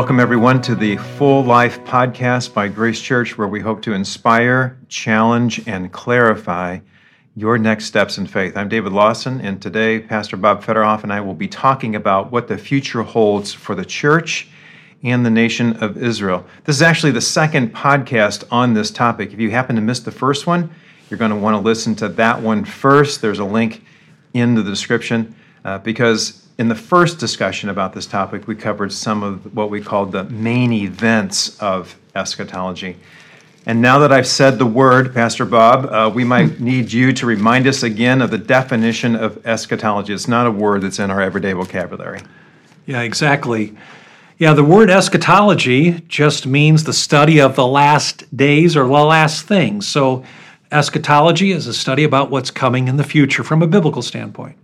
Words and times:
Welcome, 0.00 0.18
everyone, 0.18 0.62
to 0.62 0.74
the 0.74 0.96
Full 0.96 1.44
Life 1.44 1.78
podcast 1.84 2.54
by 2.54 2.68
Grace 2.68 3.02
Church, 3.02 3.36
where 3.36 3.46
we 3.46 3.60
hope 3.60 3.82
to 3.82 3.92
inspire, 3.92 4.78
challenge, 4.88 5.68
and 5.68 5.92
clarify 5.92 6.78
your 7.36 7.58
next 7.58 7.84
steps 7.84 8.16
in 8.16 8.26
faith. 8.26 8.56
I'm 8.56 8.70
David 8.70 8.92
Lawson, 8.92 9.42
and 9.42 9.60
today 9.60 10.00
Pastor 10.00 10.38
Bob 10.38 10.64
Federhoff 10.64 11.02
and 11.02 11.12
I 11.12 11.20
will 11.20 11.34
be 11.34 11.48
talking 11.48 11.96
about 11.96 12.32
what 12.32 12.48
the 12.48 12.56
future 12.56 13.02
holds 13.02 13.52
for 13.52 13.74
the 13.74 13.84
church 13.84 14.48
and 15.02 15.24
the 15.24 15.30
nation 15.30 15.76
of 15.82 16.02
Israel. 16.02 16.46
This 16.64 16.76
is 16.76 16.82
actually 16.82 17.12
the 17.12 17.20
second 17.20 17.74
podcast 17.74 18.44
on 18.50 18.72
this 18.72 18.90
topic. 18.90 19.34
If 19.34 19.38
you 19.38 19.50
happen 19.50 19.76
to 19.76 19.82
miss 19.82 20.00
the 20.00 20.10
first 20.10 20.46
one, 20.46 20.70
you're 21.10 21.18
going 21.18 21.30
to 21.30 21.36
want 21.36 21.56
to 21.56 21.60
listen 21.60 21.94
to 21.96 22.08
that 22.08 22.40
one 22.40 22.64
first. 22.64 23.20
There's 23.20 23.38
a 23.38 23.44
link 23.44 23.84
in 24.32 24.54
the 24.54 24.62
description 24.62 25.34
uh, 25.66 25.76
because 25.76 26.39
in 26.60 26.68
the 26.68 26.74
first 26.74 27.18
discussion 27.18 27.70
about 27.70 27.94
this 27.94 28.04
topic, 28.04 28.46
we 28.46 28.54
covered 28.54 28.92
some 28.92 29.22
of 29.22 29.56
what 29.56 29.70
we 29.70 29.80
called 29.80 30.12
the 30.12 30.24
main 30.24 30.74
events 30.74 31.58
of 31.58 31.96
eschatology. 32.14 32.98
And 33.64 33.80
now 33.80 33.98
that 34.00 34.12
I've 34.12 34.26
said 34.26 34.58
the 34.58 34.66
word, 34.66 35.14
Pastor 35.14 35.46
Bob, 35.46 35.86
uh, 35.86 36.12
we 36.14 36.22
might 36.22 36.60
need 36.60 36.92
you 36.92 37.14
to 37.14 37.24
remind 37.24 37.66
us 37.66 37.82
again 37.82 38.20
of 38.20 38.30
the 38.30 38.36
definition 38.36 39.16
of 39.16 39.46
eschatology. 39.46 40.12
It's 40.12 40.28
not 40.28 40.46
a 40.46 40.50
word 40.50 40.82
that's 40.82 40.98
in 40.98 41.10
our 41.10 41.22
everyday 41.22 41.54
vocabulary. 41.54 42.20
Yeah, 42.84 43.00
exactly. 43.00 43.74
Yeah, 44.36 44.52
the 44.52 44.62
word 44.62 44.90
eschatology 44.90 46.02
just 46.08 46.46
means 46.46 46.84
the 46.84 46.92
study 46.92 47.40
of 47.40 47.56
the 47.56 47.66
last 47.66 48.36
days 48.36 48.76
or 48.76 48.84
the 48.84 48.90
last 48.90 49.46
things. 49.46 49.88
So, 49.88 50.24
eschatology 50.70 51.52
is 51.52 51.66
a 51.66 51.72
study 51.72 52.04
about 52.04 52.30
what's 52.30 52.50
coming 52.50 52.86
in 52.86 52.98
the 52.98 53.04
future 53.04 53.42
from 53.42 53.62
a 53.62 53.66
biblical 53.66 54.02
standpoint. 54.02 54.58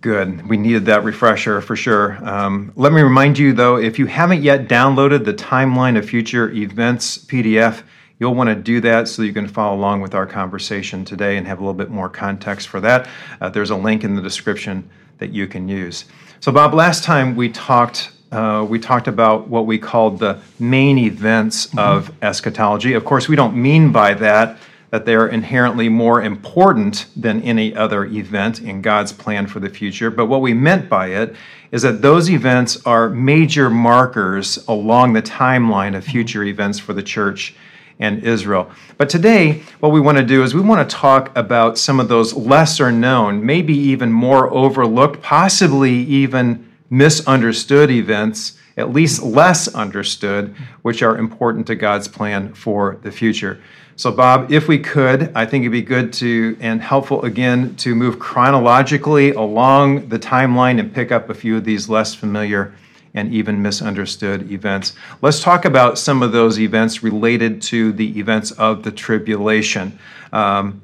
Good. 0.00 0.48
We 0.48 0.56
needed 0.56 0.86
that 0.86 1.02
refresher 1.02 1.60
for 1.60 1.74
sure. 1.74 2.18
Um, 2.24 2.72
let 2.76 2.92
me 2.92 3.02
remind 3.02 3.36
you, 3.36 3.52
though, 3.52 3.76
if 3.78 3.98
you 3.98 4.06
haven't 4.06 4.42
yet 4.42 4.68
downloaded 4.68 5.24
the 5.24 5.34
Timeline 5.34 5.98
of 5.98 6.08
Future 6.08 6.50
Events 6.52 7.18
PDF, 7.18 7.82
you'll 8.20 8.36
want 8.36 8.48
to 8.48 8.54
do 8.54 8.80
that 8.82 9.08
so 9.08 9.22
you 9.22 9.32
can 9.32 9.48
follow 9.48 9.76
along 9.76 10.00
with 10.00 10.14
our 10.14 10.24
conversation 10.24 11.04
today 11.04 11.36
and 11.36 11.48
have 11.48 11.58
a 11.58 11.62
little 11.62 11.74
bit 11.74 11.90
more 11.90 12.08
context 12.08 12.68
for 12.68 12.78
that. 12.78 13.08
Uh, 13.40 13.48
there's 13.48 13.70
a 13.70 13.76
link 13.76 14.04
in 14.04 14.14
the 14.14 14.22
description 14.22 14.88
that 15.18 15.32
you 15.32 15.48
can 15.48 15.68
use. 15.68 16.04
So, 16.38 16.52
Bob, 16.52 16.74
last 16.74 17.02
time 17.02 17.34
we 17.34 17.48
talked. 17.48 18.12
Uh, 18.30 18.64
we 18.68 18.78
talked 18.78 19.08
about 19.08 19.48
what 19.48 19.64
we 19.64 19.78
called 19.78 20.18
the 20.18 20.38
main 20.60 20.98
events 20.98 21.68
mm-hmm. 21.68 21.78
of 21.78 22.12
eschatology. 22.22 22.92
Of 22.92 23.04
course, 23.04 23.26
we 23.26 23.34
don't 23.34 23.56
mean 23.56 23.90
by 23.90 24.14
that 24.14 24.58
that 24.90 25.04
they 25.04 25.14
are 25.14 25.28
inherently 25.28 25.88
more 25.88 26.22
important 26.22 27.06
than 27.14 27.42
any 27.42 27.74
other 27.74 28.04
event 28.06 28.60
in 28.60 28.80
God's 28.80 29.12
plan 29.12 29.46
for 29.46 29.60
the 29.60 29.68
future. 29.68 30.10
But 30.10 30.26
what 30.26 30.40
we 30.40 30.54
meant 30.54 30.88
by 30.88 31.08
it 31.08 31.36
is 31.70 31.82
that 31.82 32.00
those 32.00 32.30
events 32.30 32.84
are 32.86 33.10
major 33.10 33.68
markers 33.68 34.64
along 34.66 35.12
the 35.12 35.22
timeline 35.22 35.96
of 35.96 36.04
future 36.04 36.42
events 36.44 36.78
for 36.78 36.94
the 36.94 37.02
church 37.02 37.54
and 37.98 38.22
Israel. 38.22 38.70
But 38.96 39.10
today, 39.10 39.62
what 39.80 39.92
we 39.92 40.00
want 40.00 40.18
to 40.18 40.24
do 40.24 40.42
is 40.42 40.54
we 40.54 40.60
want 40.60 40.88
to 40.88 40.96
talk 40.96 41.36
about 41.36 41.76
some 41.78 42.00
of 42.00 42.08
those 42.08 42.32
lesser 42.32 42.92
known, 42.92 43.44
maybe 43.44 43.74
even 43.74 44.12
more 44.12 44.48
overlooked, 44.52 45.20
possibly 45.20 45.92
even 45.92 46.72
misunderstood 46.90 47.90
events 47.90 48.58
at 48.78 48.92
least 48.92 49.22
less 49.22 49.66
understood, 49.74 50.54
which 50.82 51.02
are 51.02 51.18
important 51.18 51.66
to 51.66 51.74
God's 51.74 52.06
plan 52.06 52.54
for 52.54 52.98
the 53.02 53.10
future. 53.10 53.60
So, 53.98 54.12
Bob, 54.12 54.52
if 54.52 54.68
we 54.68 54.78
could, 54.78 55.32
I 55.34 55.44
think 55.44 55.62
it'd 55.62 55.72
be 55.72 55.82
good 55.82 56.12
to 56.14 56.56
and 56.60 56.80
helpful 56.80 57.24
again 57.24 57.74
to 57.78 57.96
move 57.96 58.20
chronologically 58.20 59.32
along 59.32 60.08
the 60.08 60.20
timeline 60.20 60.78
and 60.78 60.94
pick 60.94 61.10
up 61.10 61.28
a 61.30 61.34
few 61.34 61.56
of 61.56 61.64
these 61.64 61.88
less 61.88 62.14
familiar 62.14 62.72
and 63.14 63.34
even 63.34 63.60
misunderstood 63.60 64.52
events. 64.52 64.92
Let's 65.20 65.42
talk 65.42 65.64
about 65.64 65.98
some 65.98 66.22
of 66.22 66.30
those 66.30 66.60
events 66.60 67.02
related 67.02 67.60
to 67.62 67.90
the 67.90 68.16
events 68.20 68.52
of 68.52 68.84
the 68.84 68.92
tribulation. 68.92 69.98
Um, 70.32 70.80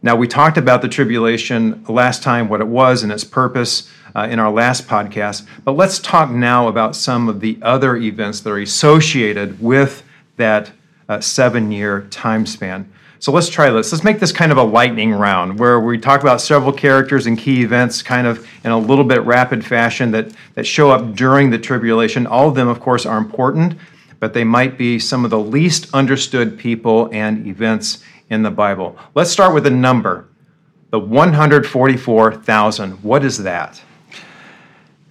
now, 0.00 0.14
we 0.14 0.28
talked 0.28 0.56
about 0.56 0.82
the 0.82 0.88
tribulation 0.88 1.84
last 1.88 2.22
time, 2.22 2.48
what 2.48 2.60
it 2.60 2.68
was 2.68 3.02
and 3.02 3.10
its 3.10 3.24
purpose 3.24 3.90
uh, 4.14 4.28
in 4.30 4.38
our 4.38 4.52
last 4.52 4.86
podcast, 4.86 5.48
but 5.64 5.72
let's 5.72 5.98
talk 5.98 6.30
now 6.30 6.68
about 6.68 6.94
some 6.94 7.28
of 7.28 7.40
the 7.40 7.58
other 7.60 7.96
events 7.96 8.38
that 8.42 8.50
are 8.50 8.60
associated 8.60 9.60
with 9.60 10.04
that 10.36 10.70
uh, 11.08 11.20
seven 11.20 11.72
year 11.72 12.02
time 12.10 12.46
span. 12.46 12.90
So 13.18 13.32
let's 13.32 13.48
try 13.48 13.70
this. 13.70 13.90
Let's 13.90 14.04
make 14.04 14.20
this 14.20 14.32
kind 14.32 14.52
of 14.52 14.58
a 14.58 14.62
lightning 14.62 15.12
round 15.12 15.58
where 15.58 15.80
we 15.80 15.96
talk 15.96 16.20
about 16.20 16.42
several 16.42 16.72
characters 16.72 17.26
and 17.26 17.38
key 17.38 17.62
events 17.62 18.02
kind 18.02 18.26
of 18.26 18.46
in 18.64 18.70
a 18.70 18.78
little 18.78 19.04
bit 19.04 19.22
rapid 19.22 19.64
fashion 19.64 20.10
that, 20.10 20.30
that 20.54 20.66
show 20.66 20.90
up 20.90 21.14
during 21.14 21.48
the 21.48 21.58
tribulation. 21.58 22.26
All 22.26 22.48
of 22.48 22.54
them, 22.54 22.68
of 22.68 22.80
course, 22.80 23.06
are 23.06 23.16
important, 23.16 23.78
but 24.20 24.34
they 24.34 24.44
might 24.44 24.76
be 24.76 24.98
some 24.98 25.24
of 25.24 25.30
the 25.30 25.38
least 25.38 25.88
understood 25.94 26.58
people 26.58 27.08
and 27.12 27.46
events 27.46 28.04
in 28.28 28.42
the 28.42 28.50
Bible. 28.50 28.98
Let's 29.14 29.30
start 29.30 29.54
with 29.54 29.66
a 29.66 29.70
number 29.70 30.28
the 30.90 31.00
144,000. 31.00 33.02
What 33.02 33.24
is 33.24 33.38
that? 33.38 33.82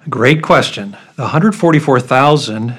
Great 0.09 0.41
question. 0.41 0.91
The 1.15 1.23
144,000 1.23 2.77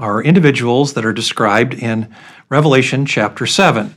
are 0.00 0.22
individuals 0.22 0.94
that 0.94 1.04
are 1.04 1.12
described 1.12 1.74
in 1.74 2.12
Revelation 2.48 3.06
chapter 3.06 3.46
7. 3.46 3.94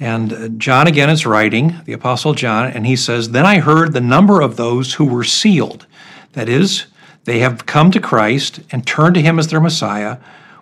And 0.00 0.58
John 0.58 0.86
again 0.86 1.10
is 1.10 1.26
writing, 1.26 1.80
the 1.84 1.92
Apostle 1.92 2.32
John, 2.32 2.70
and 2.70 2.86
he 2.86 2.96
says, 2.96 3.30
Then 3.30 3.44
I 3.44 3.58
heard 3.58 3.92
the 3.92 4.00
number 4.00 4.40
of 4.40 4.56
those 4.56 4.94
who 4.94 5.04
were 5.04 5.24
sealed. 5.24 5.86
That 6.32 6.48
is, 6.48 6.86
they 7.24 7.40
have 7.40 7.66
come 7.66 7.90
to 7.90 8.00
Christ 8.00 8.60
and 8.72 8.86
turned 8.86 9.14
to 9.16 9.22
him 9.22 9.38
as 9.38 9.48
their 9.48 9.60
Messiah, 9.60 10.18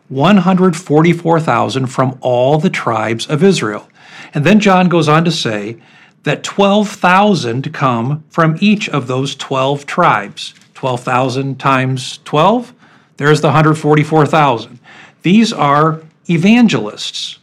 144,000 0.09 1.87
from 1.87 2.19
all 2.21 2.59
the 2.59 2.71
tribes 2.71 3.27
of 3.27 3.43
Israel. 3.43 3.89
And 4.35 4.45
then 4.45 4.61
John 4.61 4.89
goes 4.89 5.09
on 5.09 5.25
to 5.25 5.31
say 5.31 5.77
that 6.25 6.43
12,000 6.43 7.73
come 7.73 8.25
from 8.31 8.57
each 8.61 8.89
of 8.89 9.07
those 9.07 9.37
12 9.37 9.87
tribes. 9.87 10.55
12,000 10.75 11.59
times 11.59 12.19
12, 12.25 12.75
there's 13.17 13.41
the 13.41 13.49
144,000. 13.49 14.79
These 15.23 15.53
are 15.53 16.03
evangelists. 16.29 17.39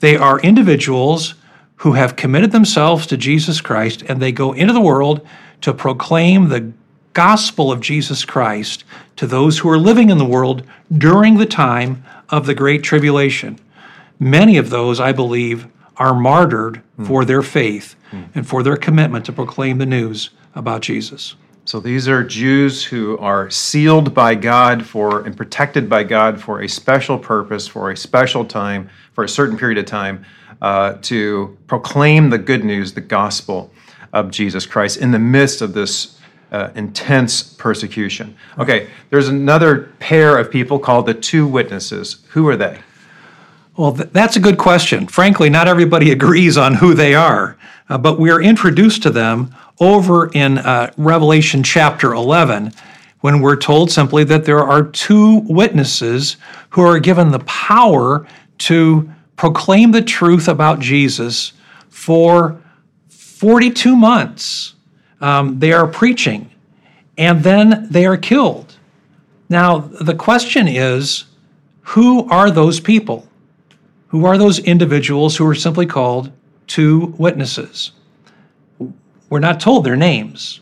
They 0.00 0.16
are 0.16 0.40
individuals 0.40 1.34
who 1.76 1.92
have 1.92 2.16
committed 2.16 2.52
themselves 2.52 3.06
to 3.06 3.16
Jesus 3.16 3.60
Christ 3.60 4.02
and 4.08 4.20
they 4.20 4.32
go 4.32 4.52
into 4.52 4.72
the 4.72 4.80
world 4.80 5.26
to 5.62 5.72
proclaim 5.72 6.48
the 6.48 6.72
gospel 7.14 7.72
of 7.72 7.80
Jesus 7.80 8.24
Christ 8.24 8.84
to 9.16 9.26
those 9.26 9.58
who 9.58 9.70
are 9.70 9.78
living 9.78 10.10
in 10.10 10.18
the 10.18 10.24
world 10.24 10.62
during 10.92 11.36
the 11.38 11.46
time 11.46 12.04
of 12.28 12.46
the 12.46 12.54
Great 12.54 12.82
Tribulation. 12.82 13.58
Many 14.18 14.56
of 14.56 14.70
those, 14.70 15.00
I 15.00 15.12
believe, 15.12 15.66
are 15.96 16.14
martyred 16.14 16.82
mm. 16.98 17.06
for 17.06 17.24
their 17.24 17.42
faith 17.42 17.94
mm. 18.10 18.28
and 18.34 18.46
for 18.46 18.62
their 18.62 18.76
commitment 18.76 19.24
to 19.26 19.32
proclaim 19.32 19.78
the 19.78 19.86
news 19.86 20.30
about 20.54 20.82
Jesus. 20.82 21.36
So 21.66 21.80
these 21.80 22.08
are 22.08 22.22
Jews 22.22 22.84
who 22.84 23.16
are 23.18 23.48
sealed 23.48 24.12
by 24.12 24.34
God 24.34 24.84
for 24.84 25.24
and 25.24 25.34
protected 25.34 25.88
by 25.88 26.04
God 26.04 26.38
for 26.38 26.60
a 26.60 26.68
special 26.68 27.18
purpose, 27.18 27.66
for 27.66 27.90
a 27.90 27.96
special 27.96 28.44
time, 28.44 28.90
for 29.14 29.24
a 29.24 29.28
certain 29.28 29.56
period 29.56 29.78
of 29.78 29.86
time, 29.86 30.26
uh, 30.60 30.98
to 31.02 31.56
proclaim 31.66 32.28
the 32.28 32.36
good 32.36 32.66
news, 32.66 32.92
the 32.92 33.00
gospel 33.00 33.72
of 34.12 34.30
Jesus 34.30 34.66
Christ 34.66 34.98
in 34.98 35.10
the 35.10 35.18
midst 35.18 35.62
of 35.62 35.72
this 35.72 36.20
uh, 36.52 36.68
intense 36.74 37.42
persecution. 37.42 38.36
Okay, 38.58 38.90
there's 39.08 39.28
another 39.28 39.90
pair 40.00 40.36
of 40.36 40.50
people 40.50 40.78
called 40.78 41.06
the 41.06 41.14
two 41.14 41.46
witnesses. 41.46 42.24
Who 42.30 42.46
are 42.46 42.56
they? 42.56 42.78
Well, 43.78 43.94
th- 43.94 44.10
that's 44.12 44.36
a 44.36 44.40
good 44.40 44.58
question. 44.58 45.06
Frankly, 45.06 45.48
not 45.48 45.66
everybody 45.66 46.12
agrees 46.12 46.58
on 46.58 46.74
who 46.74 46.92
they 46.92 47.14
are, 47.14 47.56
uh, 47.88 47.96
but 47.96 48.20
we're 48.20 48.42
introduced 48.42 49.02
to 49.04 49.10
them 49.10 49.54
over 49.80 50.30
in 50.32 50.58
uh, 50.58 50.92
Revelation 50.96 51.62
chapter 51.62 52.12
11 52.12 52.72
when 53.20 53.40
we're 53.40 53.56
told 53.56 53.90
simply 53.90 54.22
that 54.24 54.44
there 54.44 54.62
are 54.62 54.82
two 54.82 55.38
witnesses 55.46 56.36
who 56.70 56.82
are 56.82 56.98
given 56.98 57.30
the 57.30 57.38
power 57.40 58.26
to 58.58 59.10
proclaim 59.36 59.92
the 59.92 60.02
truth 60.02 60.46
about 60.46 60.78
Jesus 60.78 61.54
for 61.88 62.60
42 63.08 63.96
months. 63.96 64.74
Um, 65.20 65.58
they 65.58 65.72
are 65.72 65.86
preaching, 65.86 66.50
and 67.16 67.42
then 67.42 67.88
they 67.90 68.04
are 68.04 68.16
killed. 68.16 68.76
Now, 69.48 69.78
the 69.78 70.14
question 70.14 70.68
is 70.68 71.24
who 71.80 72.28
are 72.28 72.50
those 72.50 72.78
people? 72.80 73.26
Who 74.08 74.26
are 74.26 74.38
those 74.38 74.58
individuals 74.58 75.36
who 75.36 75.46
are 75.46 75.54
simply 75.54 75.86
called 75.86 76.30
two 76.66 77.14
witnesses? 77.18 77.92
We're 79.34 79.40
not 79.40 79.58
told 79.58 79.82
their 79.82 79.96
names. 79.96 80.60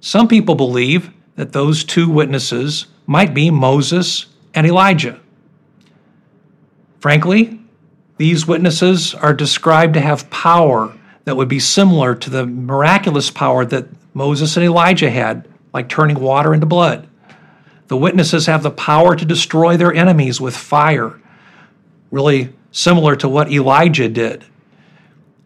Some 0.00 0.28
people 0.28 0.54
believe 0.54 1.10
that 1.36 1.52
those 1.52 1.84
two 1.84 2.08
witnesses 2.08 2.86
might 3.06 3.34
be 3.34 3.50
Moses 3.50 4.24
and 4.54 4.66
Elijah. 4.66 5.20
Frankly, 7.00 7.60
these 8.16 8.46
witnesses 8.46 9.14
are 9.14 9.34
described 9.34 9.92
to 9.92 10.00
have 10.00 10.30
power 10.30 10.96
that 11.24 11.36
would 11.36 11.48
be 11.48 11.60
similar 11.60 12.14
to 12.14 12.30
the 12.30 12.46
miraculous 12.46 13.30
power 13.30 13.66
that 13.66 13.88
Moses 14.14 14.56
and 14.56 14.64
Elijah 14.64 15.10
had, 15.10 15.46
like 15.74 15.90
turning 15.90 16.18
water 16.18 16.54
into 16.54 16.64
blood. 16.64 17.06
The 17.88 17.98
witnesses 17.98 18.46
have 18.46 18.62
the 18.62 18.70
power 18.70 19.14
to 19.14 19.24
destroy 19.26 19.76
their 19.76 19.92
enemies 19.92 20.40
with 20.40 20.56
fire, 20.56 21.20
really 22.10 22.54
similar 22.72 23.16
to 23.16 23.28
what 23.28 23.52
Elijah 23.52 24.08
did. 24.08 24.46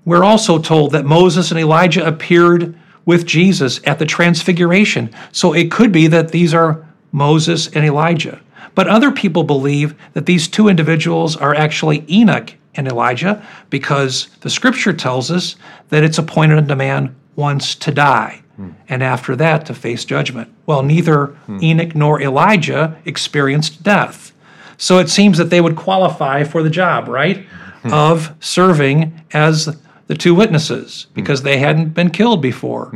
We're 0.08 0.25
also 0.25 0.58
told 0.58 0.93
that 0.93 1.05
Moses 1.05 1.50
and 1.50 1.60
Elijah 1.60 2.06
appeared 2.06 2.75
with 3.05 3.26
Jesus 3.26 3.78
at 3.84 3.99
the 3.99 4.06
Transfiguration. 4.06 5.10
So 5.32 5.52
it 5.52 5.70
could 5.70 5.93
be 5.93 6.06
that 6.06 6.31
these 6.31 6.55
are 6.55 6.82
Moses 7.12 7.69
and 7.69 7.84
Elijah. 7.84 8.40
But 8.75 8.88
other 8.88 9.10
people 9.10 9.44
believe 9.44 9.94
that 10.14 10.25
these 10.25 10.49
two 10.49 10.66
individuals 10.66 11.37
are 11.37 11.55
actually 11.55 12.06
Enoch 12.08 12.55
and 12.75 12.88
Elijah 12.88 13.46
because 13.69 14.28
the 14.40 14.49
scripture 14.49 14.94
tells 14.94 15.31
us 15.31 15.56
that 15.90 16.05
it's 16.05 16.16
appointed 16.16 16.56
unto 16.56 16.75
man 16.75 17.14
once 17.37 17.75
to 17.75 17.93
die 17.93 18.40
hmm. 18.56 18.70
and 18.88 19.02
after 19.02 19.37
that 19.37 19.66
to 19.66 19.75
face 19.75 20.06
judgment. 20.06 20.50
Well, 20.64 20.82
neither 20.82 21.26
hmm. 21.26 21.62
Enoch 21.62 21.94
nor 21.94 22.22
Elijah 22.22 22.96
experienced 23.05 23.82
death. 23.82 24.32
So 24.78 25.00
it 25.00 25.10
seems 25.10 25.37
that 25.37 25.50
they 25.50 25.60
would 25.60 25.76
qualify 25.76 26.44
for 26.44 26.62
the 26.62 26.70
job, 26.70 27.08
right? 27.08 27.44
Hmm. 27.82 27.93
Of 27.93 28.34
serving 28.40 29.20
as 29.34 29.76
the 30.08 30.16
two 30.16 30.34
witnesses 30.34 31.06
because 31.14 31.43
they 31.43 31.58
hadn't 31.58 31.90
been 31.90 32.10
killed 32.10 32.43
before. 32.43 32.90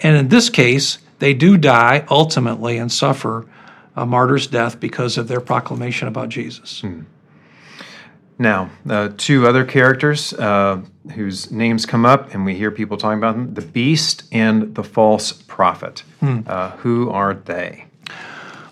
And 0.00 0.16
in 0.16 0.28
this 0.28 0.48
case, 0.48 0.98
they 1.18 1.34
do 1.34 1.56
die 1.56 2.04
ultimately 2.10 2.78
and 2.78 2.92
suffer 2.92 3.46
a 3.96 4.06
martyr's 4.06 4.46
death 4.46 4.78
because 4.78 5.18
of 5.18 5.26
their 5.26 5.40
proclamation 5.40 6.06
about 6.06 6.28
Jesus. 6.28 6.80
Hmm. 6.80 7.02
Now, 8.38 8.70
uh, 8.88 9.10
two 9.16 9.46
other 9.46 9.64
characters 9.64 10.32
uh, 10.34 10.82
whose 11.14 11.52
names 11.52 11.86
come 11.86 12.04
up, 12.04 12.34
and 12.34 12.44
we 12.44 12.54
hear 12.56 12.72
people 12.72 12.96
talking 12.96 13.18
about 13.18 13.36
them 13.36 13.54
the 13.54 13.62
beast 13.62 14.24
and 14.32 14.74
the 14.74 14.82
false 14.82 15.32
prophet. 15.32 16.02
Hmm. 16.20 16.40
Uh, 16.46 16.70
who 16.72 17.10
are 17.10 17.34
they? 17.34 17.86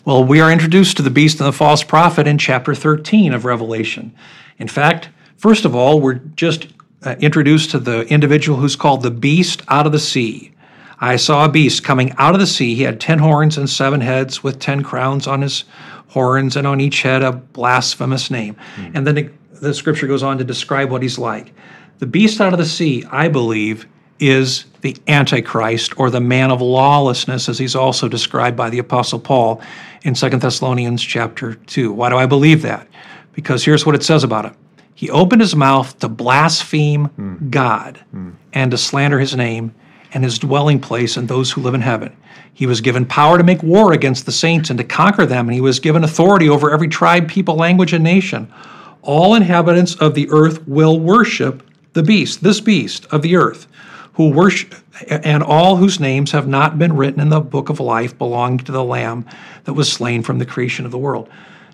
Well, 0.05 0.25
we 0.25 0.41
are 0.41 0.51
introduced 0.51 0.97
to 0.97 1.03
the 1.03 1.11
beast 1.11 1.39
and 1.39 1.47
the 1.47 1.53
false 1.53 1.85
prophet 1.85 2.27
in 2.27 2.37
chapter 2.37 2.75
13 2.75 3.33
of 3.33 3.45
Revelation. 3.45 4.13
In 4.59 4.67
fact, 4.67 5.11
first 5.37 5.65
of 5.65 5.77
all, 5.77 6.01
we're 6.01 6.15
just 6.15 6.67
uh, 7.05 7.17
introduced 7.21 7.71
to 7.71 7.79
the 7.79 8.03
individual 8.03 8.59
who's 8.59 8.77
called 8.77 9.03
the 9.03 9.11
beast 9.11 9.63
out 9.69 9.87
of 9.87 9.93
the 9.93 9.99
sea. 9.99 10.53
I 11.01 11.17
saw 11.17 11.45
a 11.45 11.49
beast 11.49 11.83
coming 11.83 12.13
out 12.17 12.35
of 12.35 12.41
the 12.41 12.47
sea. 12.47 12.75
He 12.75 12.85
had 12.85 13.01
ten 13.01 13.19
horns 13.19 13.59
and 13.59 13.69
seven 13.69 14.01
heads, 14.01 14.43
with 14.43 14.61
ten 14.61 14.83
crowns 14.83 15.27
on 15.27 15.43
his 15.43 15.65
horns, 16.09 16.57
and 16.57 16.67
on 16.67 16.81
each 16.81 17.03
head 17.03 17.23
a 17.23 17.33
blasphemous 17.33 18.31
name. 18.31 18.57
Mm. 18.77 18.93
And 18.95 19.07
then 19.07 19.15
the, 19.17 19.31
the 19.61 19.75
scripture 19.75 20.07
goes 20.07 20.23
on 20.23 20.39
to 20.39 20.45
describe 20.45 20.91
what 20.91 21.03
he's 21.03 21.19
like. 21.19 21.53
The 21.99 22.07
beast 22.07 22.41
out 22.41 22.53
of 22.53 22.59
the 22.59 22.67
sea, 22.67 23.05
I 23.11 23.29
believe, 23.29 23.87
is 24.21 24.67
the 24.83 24.97
Antichrist 25.09 25.99
or 25.99 26.11
the 26.11 26.21
man 26.21 26.51
of 26.53 26.61
lawlessness, 26.61 27.49
as 27.49 27.59
he's 27.59 27.75
also 27.75 28.09
described 28.09 28.57
by 28.57 28.71
the 28.71 28.79
Apostle 28.79 29.19
Paul 29.19 29.61
in 30.03 30.15
2 30.15 30.31
Thessalonians 30.31 31.03
chapter 31.03 31.55
2. 31.55 31.93
Why 31.93 32.09
do 32.09 32.17
I 32.17 32.27
believe 32.27 32.63
that? 32.63 32.87
Because 33.33 33.65
here's 33.65 33.85
what 33.85 33.95
it 33.95 34.03
says 34.03 34.23
about 34.23 34.45
him. 34.45 34.57
He 34.95 35.11
opened 35.11 35.41
his 35.41 35.57
mouth 35.57 35.99
to 36.01 36.09
blaspheme 36.09 37.09
mm. 37.09 37.51
God 37.51 38.05
mm. 38.15 38.35
and 38.53 38.71
to 38.71 38.79
slander 38.79 39.19
his 39.19 39.35
name 39.35 39.75
and 40.13 40.23
his 40.23 40.39
dwelling 40.39 40.81
place 40.81 41.17
and 41.17 41.29
those 41.29 41.51
who 41.51 41.63
live 41.63 41.75
in 41.75 41.81
heaven. 41.81 42.15
He 42.55 42.67
was 42.67 42.81
given 42.81 43.07
power 43.07 43.39
to 43.39 43.45
make 43.45 43.63
war 43.63 43.93
against 43.93 44.27
the 44.27 44.33
saints 44.33 44.69
and 44.69 44.79
to 44.79 44.85
conquer 44.85 45.25
them, 45.25 45.49
and 45.49 45.55
he 45.55 45.61
was 45.61 45.81
given 45.81 46.05
authority 46.05 46.49
over 46.49 46.71
every 46.71 46.89
tribe, 46.89 47.29
people, 47.29 47.57
language, 47.57 47.93
and 47.93 48.05
nation. 48.05 48.53
All 49.01 49.35
inhabitants 49.35 49.95
of 49.97 50.15
the 50.15 50.29
earth 50.31 50.67
will 50.69 51.01
worship 51.01 51.63
the 51.95 52.03
beast, 52.03 52.43
this 52.43 52.61
beast 52.61 53.07
of 53.07 53.23
the 53.23 53.37
earth, 53.37 53.67
who 54.15 54.31
worship 54.31 54.75
and 55.09 55.43
all 55.43 55.77
whose 55.77 55.99
names 55.99 56.31
have 56.33 56.47
not 56.47 56.79
been 56.79 56.95
written 56.95 57.21
in 57.21 57.31
the 57.31 57.41
book 57.41 57.71
of 57.71 57.81
life 57.81 58.17
belonging 58.19 58.59
to 58.59 58.73
the 58.73 58.85
lamb 58.85 59.25
that 59.65 59.73
was 59.73 59.91
slain 59.91 60.23
from 60.23 60.39
the 60.39 60.47
creation 60.47 60.85
of 60.85 60.91
the 60.91 60.99
world. 60.99 61.29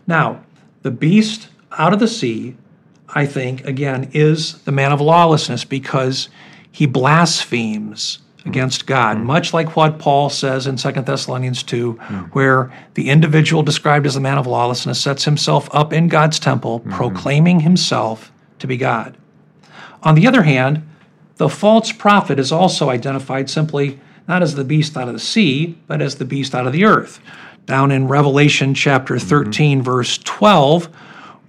Now, 0.07 0.45
the 0.83 0.91
beast 0.91 1.49
out 1.73 1.93
of 1.93 1.99
the 1.99 2.09
sea, 2.09 2.57
I 3.11 3.27
think, 3.27 3.65
again, 3.65 4.11
is 4.13 4.63
the 4.63 4.73
man 4.73 4.93
of 4.93 5.01
lawlessness 5.01 5.65
because 5.65 6.29
he 6.71 6.87
blasphemes 6.87 8.19
against 8.45 8.87
God, 8.87 9.17
mm-hmm. 9.17 9.27
much 9.27 9.53
like 9.53 9.77
what 9.77 9.99
Paul 9.99 10.31
says 10.31 10.67
in 10.67 10.77
2 10.77 10.93
Thessalonians 10.93 11.63
2, 11.63 11.95
mm-hmm. 11.95 12.17
where 12.27 12.73
the 12.95 13.11
individual 13.11 13.63
described 13.63 14.07
as 14.07 14.15
the 14.15 14.21
man 14.21 14.39
of 14.39 14.47
lawlessness 14.47 15.01
sets 15.01 15.25
himself 15.25 15.69
up 15.75 15.93
in 15.93 16.09
God's 16.09 16.39
temple, 16.39 16.81
mm-hmm. 16.81 16.93
proclaiming 16.93 17.61
himself 17.61 18.33
to 18.59 18.67
be 18.67 18.77
God. 18.77 19.17
On 20.03 20.15
the 20.15 20.27
other 20.27 20.43
hand, 20.43 20.89
the 21.37 21.49
false 21.49 21.93
prophet 21.93 22.39
is 22.39 22.53
also 22.53 22.91
identified 22.91 23.49
simply 23.49 24.01
not 24.27 24.43
as 24.43 24.55
the 24.55 24.65
beast 24.65 24.97
out 24.97 25.09
of 25.09 25.15
the 25.15 25.21
sea, 25.21 25.79
but 25.87 26.03
as 26.03 26.17
the 26.17 26.25
beast 26.25 26.55
out 26.55 26.67
of 26.67 26.73
the 26.73 26.85
earth. 26.85 27.21
Down 27.67 27.91
in 27.91 28.09
Revelation 28.09 28.75
chapter 28.75 29.15
mm-hmm. 29.15 29.29
13, 29.29 29.83
verse 29.83 30.19
12, 30.19 30.89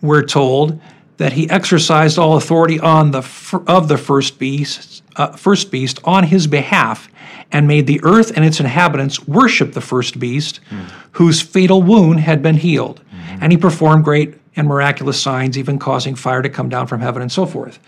we're 0.02 0.24
told 0.24 0.80
that 1.20 1.34
he 1.34 1.50
exercised 1.50 2.18
all 2.18 2.38
authority 2.38 2.80
on 2.80 3.12
the 3.12 3.20
of 3.68 3.90
the 3.90 3.98
first 3.98 4.40
beast, 4.40 5.04
uh, 5.18 5.28
first 5.34 5.70
beast 5.70 6.00
on 6.06 6.24
his 6.24 6.48
behalf, 6.48 7.10
and 7.52 7.68
made 7.68 7.88
the 7.88 8.00
earth 8.04 8.32
and 8.36 8.46
its 8.46 8.60
inhabitants 8.62 9.28
worship 9.28 9.74
the 9.74 9.82
first 9.82 10.18
beast, 10.18 10.62
mm. 10.70 10.90
whose 11.12 11.42
fatal 11.42 11.84
wound 11.84 12.22
had 12.22 12.42
been 12.42 12.56
healed. 12.56 13.02
Mm-hmm. 13.02 13.44
And 13.44 13.52
he 13.52 13.58
performed 13.58 14.06
great 14.06 14.36
and 14.56 14.66
miraculous 14.66 15.22
signs, 15.22 15.58
even 15.58 15.78
causing 15.78 16.16
fire 16.16 16.42
to 16.42 16.50
come 16.50 16.70
down 16.70 16.88
from 16.88 17.02
heaven 17.02 17.22
and 17.22 17.32
so 17.32 17.46
forth. 17.46 17.80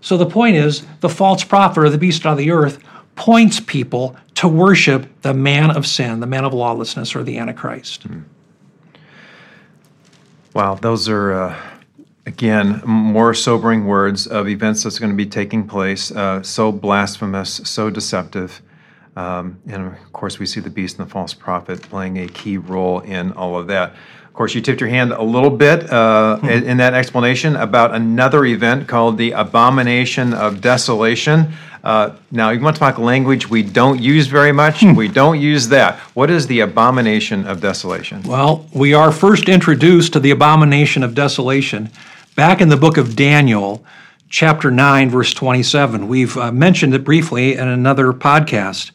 So 0.00 0.16
the 0.16 0.26
point 0.26 0.54
is, 0.54 0.86
the 1.00 1.08
false 1.08 1.42
prophet 1.42 1.80
or 1.80 1.90
the 1.90 1.98
beast 1.98 2.24
of 2.24 2.38
the 2.38 2.52
earth 2.52 2.78
points 3.16 3.58
people 3.58 4.14
to 4.36 4.46
worship 4.46 5.08
the 5.22 5.34
man 5.34 5.72
of 5.72 5.88
sin, 5.88 6.20
the 6.20 6.26
man 6.26 6.44
of 6.44 6.54
lawlessness, 6.54 7.16
or 7.16 7.24
the 7.24 7.36
Antichrist. 7.38 8.06
Mm. 8.06 8.22
Wow, 10.54 10.76
those 10.76 11.08
are. 11.08 11.32
Uh 11.32 11.72
again, 12.26 12.82
more 12.84 13.32
sobering 13.32 13.86
words 13.86 14.26
of 14.26 14.48
events 14.48 14.82
that's 14.82 14.98
going 14.98 15.12
to 15.12 15.16
be 15.16 15.26
taking 15.26 15.66
place, 15.66 16.10
uh, 16.10 16.42
so 16.42 16.72
blasphemous, 16.72 17.60
so 17.64 17.88
deceptive. 17.88 18.60
Um, 19.14 19.58
and 19.68 19.86
of 19.86 20.12
course, 20.12 20.38
we 20.38 20.44
see 20.44 20.60
the 20.60 20.68
beast 20.68 20.98
and 20.98 21.06
the 21.06 21.10
false 21.10 21.32
prophet 21.32 21.80
playing 21.82 22.18
a 22.18 22.26
key 22.26 22.58
role 22.58 23.00
in 23.00 23.32
all 23.32 23.56
of 23.56 23.68
that. 23.68 23.94
Of 24.26 24.32
course, 24.34 24.54
you 24.54 24.60
tipped 24.60 24.82
your 24.82 24.90
hand 24.90 25.12
a 25.12 25.22
little 25.22 25.48
bit 25.48 25.90
uh, 25.90 26.36
hmm. 26.38 26.48
in, 26.48 26.76
that 26.76 26.92
explanation 26.92 27.56
about 27.56 27.94
another 27.94 28.44
event 28.44 28.86
called 28.86 29.16
the 29.16 29.30
Abomination 29.30 30.34
of 30.34 30.60
Desolation. 30.60 31.52
Uh, 31.82 32.16
now, 32.30 32.50
you 32.50 32.60
want 32.60 32.76
to 32.76 32.80
talk 32.80 32.98
language 32.98 33.48
we 33.48 33.62
don't 33.62 34.02
use 34.02 34.26
very 34.26 34.52
much? 34.52 34.80
Hmm. 34.80 34.94
we 34.94 35.08
don't 35.08 35.40
use 35.40 35.68
that. 35.68 35.98
What 36.12 36.28
is 36.28 36.48
the 36.48 36.60
Abomination 36.60 37.46
of 37.46 37.62
Desolation? 37.62 38.22
Well, 38.24 38.66
we 38.74 38.92
are 38.92 39.10
first 39.10 39.48
introduced 39.48 40.12
to 40.12 40.20
the 40.20 40.32
Abomination 40.32 41.02
of 41.02 41.14
Desolation 41.14 41.88
Back 42.36 42.60
in 42.60 42.68
the 42.68 42.76
book 42.76 42.98
of 42.98 43.16
Daniel, 43.16 43.82
chapter 44.28 44.70
9, 44.70 45.08
verse 45.08 45.32
27, 45.32 46.06
we've 46.06 46.36
uh, 46.36 46.52
mentioned 46.52 46.92
it 46.92 47.02
briefly 47.02 47.54
in 47.54 47.66
another 47.66 48.12
podcast. 48.12 48.90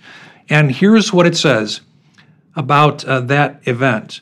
And 0.48 0.72
here's 0.72 1.12
what 1.12 1.26
it 1.26 1.36
says 1.36 1.82
about 2.56 3.04
uh, 3.04 3.20
that 3.22 3.60
event. 3.68 4.22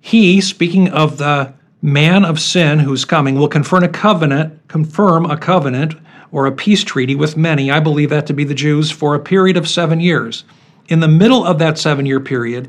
He, 0.00 0.40
speaking 0.40 0.88
of 0.88 1.18
the 1.18 1.54
man 1.80 2.24
of 2.24 2.40
sin 2.40 2.80
who's 2.80 3.04
coming, 3.04 3.36
will 3.36 3.46
confirm 3.46 3.84
a 3.84 3.88
covenant, 3.88 4.66
confirm 4.66 5.26
a 5.26 5.36
covenant 5.36 5.94
or 6.32 6.46
a 6.46 6.52
peace 6.52 6.82
treaty 6.82 7.14
with 7.14 7.36
many. 7.36 7.70
I 7.70 7.78
believe 7.78 8.10
that 8.10 8.26
to 8.26 8.32
be 8.32 8.42
the 8.42 8.52
Jews 8.52 8.90
for 8.90 9.14
a 9.14 9.20
period 9.20 9.56
of 9.56 9.68
seven 9.68 10.00
years. 10.00 10.42
In 10.88 10.98
the 10.98 11.06
middle 11.06 11.44
of 11.44 11.60
that 11.60 11.78
seven 11.78 12.04
year 12.04 12.18
period, 12.18 12.68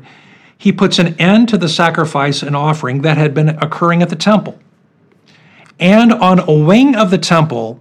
he 0.56 0.70
puts 0.70 1.00
an 1.00 1.20
end 1.20 1.48
to 1.48 1.58
the 1.58 1.68
sacrifice 1.68 2.44
and 2.44 2.54
offering 2.54 3.02
that 3.02 3.16
had 3.16 3.34
been 3.34 3.48
occurring 3.48 4.00
at 4.00 4.10
the 4.10 4.14
temple. 4.14 4.60
And 5.78 6.12
on 6.12 6.40
a 6.40 6.52
wing 6.52 6.96
of 6.96 7.10
the 7.10 7.18
temple, 7.18 7.80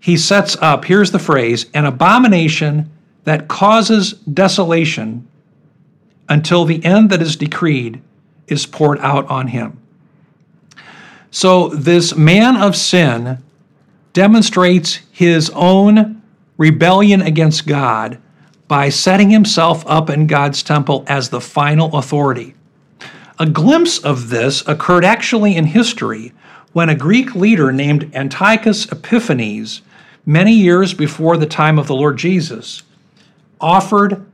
he 0.00 0.16
sets 0.16 0.56
up, 0.60 0.86
here's 0.86 1.10
the 1.10 1.18
phrase, 1.18 1.66
an 1.74 1.84
abomination 1.84 2.90
that 3.24 3.48
causes 3.48 4.12
desolation 4.12 5.28
until 6.28 6.64
the 6.64 6.84
end 6.84 7.10
that 7.10 7.22
is 7.22 7.36
decreed 7.36 8.00
is 8.48 8.66
poured 8.66 8.98
out 9.00 9.28
on 9.28 9.48
him. 9.48 9.78
So, 11.30 11.68
this 11.68 12.14
man 12.14 12.56
of 12.56 12.76
sin 12.76 13.38
demonstrates 14.12 15.00
his 15.10 15.50
own 15.54 16.20
rebellion 16.58 17.22
against 17.22 17.66
God 17.66 18.18
by 18.68 18.88
setting 18.88 19.30
himself 19.30 19.84
up 19.86 20.10
in 20.10 20.26
God's 20.26 20.62
temple 20.62 21.04
as 21.06 21.28
the 21.28 21.40
final 21.40 21.96
authority. 21.96 22.54
A 23.38 23.46
glimpse 23.46 23.98
of 23.98 24.28
this 24.28 24.66
occurred 24.66 25.04
actually 25.04 25.56
in 25.56 25.66
history 25.66 26.32
when 26.72 26.88
a 26.88 26.94
Greek 26.94 27.34
leader 27.34 27.72
named 27.72 28.10
Antiochus 28.14 28.90
Epiphanes, 28.90 29.82
many 30.24 30.52
years 30.52 30.94
before 30.94 31.36
the 31.36 31.46
time 31.46 31.78
of 31.78 31.86
the 31.86 31.94
Lord 31.94 32.16
Jesus, 32.16 32.82
offered 33.60 34.24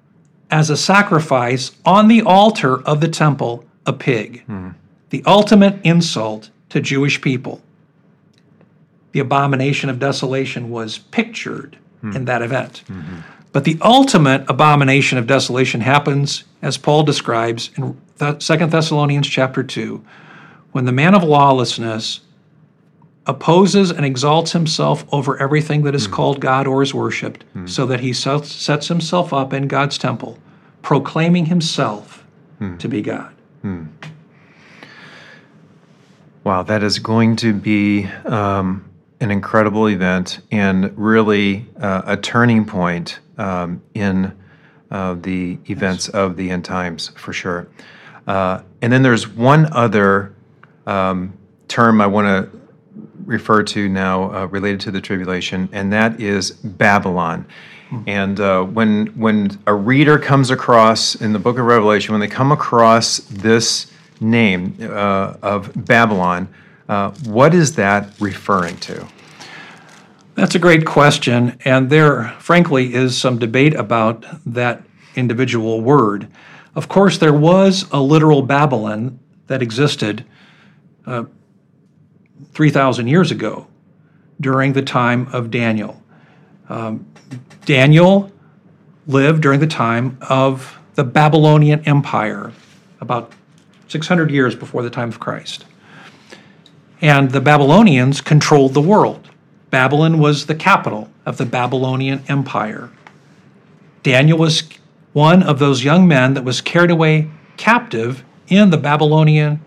as 0.50 0.70
a 0.70 0.76
sacrifice 0.76 1.72
on 1.84 2.08
the 2.08 2.22
altar 2.22 2.82
of 2.82 3.00
the 3.00 3.08
temple 3.08 3.64
a 3.86 3.92
pig, 3.92 4.42
mm-hmm. 4.48 4.70
the 5.10 5.22
ultimate 5.26 5.78
insult 5.84 6.50
to 6.70 6.80
Jewish 6.80 7.20
people. 7.20 7.60
The 9.12 9.20
abomination 9.20 9.90
of 9.90 9.98
desolation 9.98 10.70
was 10.70 10.98
pictured 10.98 11.78
mm-hmm. 12.02 12.16
in 12.16 12.24
that 12.26 12.42
event. 12.42 12.84
Mm-hmm. 12.88 13.20
But 13.52 13.64
the 13.64 13.78
ultimate 13.80 14.48
abomination 14.48 15.18
of 15.18 15.26
desolation 15.26 15.80
happens, 15.80 16.44
as 16.60 16.76
Paul 16.76 17.02
describes 17.02 17.70
in 17.76 17.98
Second 18.40 18.70
Thessalonians 18.70 19.26
chapter 19.26 19.62
2, 19.62 20.04
when 20.72 20.84
the 20.84 20.92
man 20.92 21.14
of 21.14 21.22
lawlessness 21.22 22.20
opposes 23.28 23.90
and 23.90 24.04
exalts 24.04 24.52
himself 24.52 25.04
over 25.12 25.40
everything 25.40 25.82
that 25.82 25.94
is 25.94 26.08
mm. 26.08 26.12
called 26.12 26.40
God 26.40 26.66
or 26.66 26.82
is 26.82 26.94
worshiped, 26.94 27.44
mm. 27.54 27.68
so 27.68 27.86
that 27.86 28.00
he 28.00 28.12
sets 28.12 28.88
himself 28.88 29.32
up 29.32 29.52
in 29.52 29.68
God's 29.68 29.98
temple, 29.98 30.38
proclaiming 30.82 31.46
himself 31.46 32.24
mm. 32.60 32.78
to 32.78 32.88
be 32.88 33.02
God. 33.02 33.32
Hmm. 33.62 33.86
Wow, 36.44 36.62
that 36.62 36.82
is 36.82 36.98
going 36.98 37.36
to 37.36 37.52
be 37.52 38.06
um, 38.24 38.88
an 39.20 39.30
incredible 39.30 39.88
event 39.88 40.40
and 40.50 40.96
really 40.96 41.66
uh, 41.80 42.02
a 42.06 42.16
turning 42.16 42.64
point 42.64 43.18
um, 43.36 43.82
in 43.94 44.34
uh, 44.90 45.14
the 45.14 45.58
events 45.68 46.08
of 46.08 46.36
the 46.36 46.50
end 46.50 46.64
times 46.64 47.08
for 47.16 47.32
sure. 47.34 47.68
Uh, 48.26 48.62
and 48.80 48.92
then 48.92 49.02
there's 49.02 49.28
one 49.28 49.70
other 49.72 50.34
um, 50.86 51.36
term 51.66 52.00
I 52.00 52.06
want 52.06 52.26
to 52.26 52.58
refer 53.28 53.62
to 53.62 53.88
now 53.88 54.32
uh, 54.32 54.46
related 54.46 54.80
to 54.80 54.90
the 54.90 55.00
tribulation, 55.00 55.68
and 55.70 55.92
that 55.92 56.20
is 56.20 56.50
Babylon. 56.50 57.46
Hmm. 57.90 58.02
And 58.06 58.40
uh, 58.40 58.64
when 58.64 59.06
when 59.08 59.58
a 59.66 59.74
reader 59.74 60.18
comes 60.18 60.50
across 60.50 61.14
in 61.14 61.32
the 61.32 61.38
book 61.38 61.58
of 61.58 61.66
Revelation, 61.66 62.12
when 62.12 62.20
they 62.20 62.26
come 62.26 62.50
across 62.50 63.18
this 63.18 63.92
name 64.20 64.76
uh, 64.80 65.36
of 65.42 65.70
Babylon, 65.76 66.48
uh, 66.88 67.10
what 67.26 67.54
is 67.54 67.76
that 67.76 68.10
referring 68.18 68.76
to? 68.78 69.06
That's 70.34 70.54
a 70.54 70.58
great 70.58 70.86
question, 70.86 71.58
and 71.64 71.90
there, 71.90 72.28
frankly, 72.38 72.94
is 72.94 73.16
some 73.16 73.38
debate 73.38 73.74
about 73.74 74.24
that 74.46 74.82
individual 75.16 75.80
word. 75.80 76.28
Of 76.74 76.88
course, 76.88 77.18
there 77.18 77.32
was 77.32 77.86
a 77.90 78.00
literal 78.00 78.42
Babylon 78.42 79.18
that 79.48 79.62
existed 79.62 80.24
uh, 81.06 81.24
3,000 82.58 83.06
years 83.06 83.30
ago 83.30 83.68
during 84.40 84.72
the 84.72 84.82
time 84.82 85.28
of 85.32 85.48
Daniel. 85.48 86.02
Um, 86.68 87.06
Daniel 87.64 88.32
lived 89.06 89.42
during 89.42 89.60
the 89.60 89.66
time 89.68 90.18
of 90.22 90.76
the 90.96 91.04
Babylonian 91.04 91.86
Empire, 91.86 92.52
about 93.00 93.30
600 93.86 94.32
years 94.32 94.56
before 94.56 94.82
the 94.82 94.90
time 94.90 95.08
of 95.08 95.20
Christ. 95.20 95.66
And 97.00 97.30
the 97.30 97.40
Babylonians 97.40 98.20
controlled 98.20 98.74
the 98.74 98.80
world. 98.80 99.30
Babylon 99.70 100.18
was 100.18 100.46
the 100.46 100.56
capital 100.56 101.08
of 101.24 101.36
the 101.36 101.46
Babylonian 101.46 102.24
Empire. 102.26 102.90
Daniel 104.02 104.36
was 104.36 104.68
one 105.12 105.44
of 105.44 105.60
those 105.60 105.84
young 105.84 106.08
men 106.08 106.34
that 106.34 106.42
was 106.42 106.60
carried 106.60 106.90
away 106.90 107.30
captive 107.56 108.24
in 108.48 108.70
the 108.70 108.78
Babylonian 108.78 109.60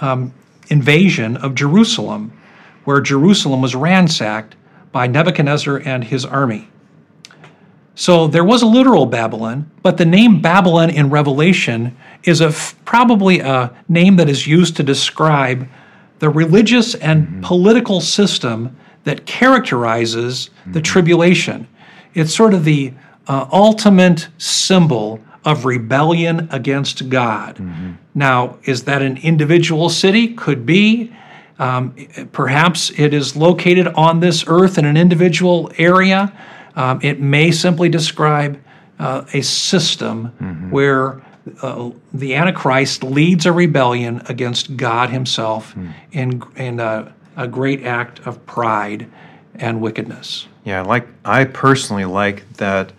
um, 0.00 0.32
invasion 0.68 1.36
of 1.36 1.54
Jerusalem, 1.54 2.32
where 2.84 3.00
Jerusalem 3.00 3.62
was 3.62 3.74
ransacked 3.74 4.56
by 4.92 5.06
Nebuchadnezzar 5.06 5.82
and 5.84 6.04
his 6.04 6.24
army. 6.24 6.68
So 7.94 8.28
there 8.28 8.44
was 8.44 8.62
a 8.62 8.66
literal 8.66 9.06
Babylon, 9.06 9.70
but 9.82 9.96
the 9.96 10.04
name 10.04 10.42
Babylon 10.42 10.90
in 10.90 11.08
Revelation 11.08 11.96
is 12.24 12.40
a, 12.40 12.50
probably 12.84 13.40
a 13.40 13.74
name 13.88 14.16
that 14.16 14.28
is 14.28 14.46
used 14.46 14.76
to 14.76 14.82
describe 14.82 15.66
the 16.18 16.28
religious 16.28 16.94
and 16.94 17.26
mm-hmm. 17.26 17.40
political 17.40 18.00
system 18.00 18.76
that 19.04 19.24
characterizes 19.24 20.50
mm-hmm. 20.60 20.72
the 20.72 20.80
tribulation. 20.82 21.66
It's 22.14 22.34
sort 22.34 22.54
of 22.54 22.64
the 22.64 22.92
uh, 23.28 23.48
ultimate 23.50 24.28
symbol 24.38 25.20
of 25.44 25.64
rebellion 25.64 26.48
against 26.50 27.08
God. 27.08 27.56
Mm-hmm. 27.56 27.92
Now, 28.16 28.56
is 28.64 28.84
that 28.84 29.02
an 29.02 29.18
individual 29.18 29.90
city? 29.90 30.34
Could 30.34 30.64
be. 30.64 31.12
Um, 31.58 31.94
perhaps 32.32 32.90
it 32.98 33.12
is 33.14 33.36
located 33.36 33.88
on 33.88 34.20
this 34.20 34.44
earth 34.46 34.78
in 34.78 34.86
an 34.86 34.96
individual 34.96 35.70
area. 35.76 36.32
Um, 36.74 36.98
it 37.02 37.20
may 37.20 37.50
simply 37.50 37.90
describe 37.90 38.58
uh, 38.98 39.24
a 39.34 39.42
system 39.42 40.32
mm-hmm. 40.40 40.70
where 40.70 41.22
uh, 41.60 41.90
the 42.12 42.34
Antichrist 42.34 43.04
leads 43.04 43.44
a 43.44 43.52
rebellion 43.52 44.22
against 44.28 44.76
God 44.76 45.10
Himself 45.10 45.74
mm. 45.74 45.92
in, 46.12 46.42
in 46.56 46.80
a, 46.80 47.12
a, 47.36 47.46
great 47.46 47.84
act 47.84 48.26
of 48.26 48.44
pride 48.46 49.08
and 49.54 49.80
wickedness. 49.80 50.48
Yeah, 50.64 50.82
like 50.82 51.06
I 51.24 51.44
personally 51.44 52.04
like 52.04 52.50
that 52.54 52.92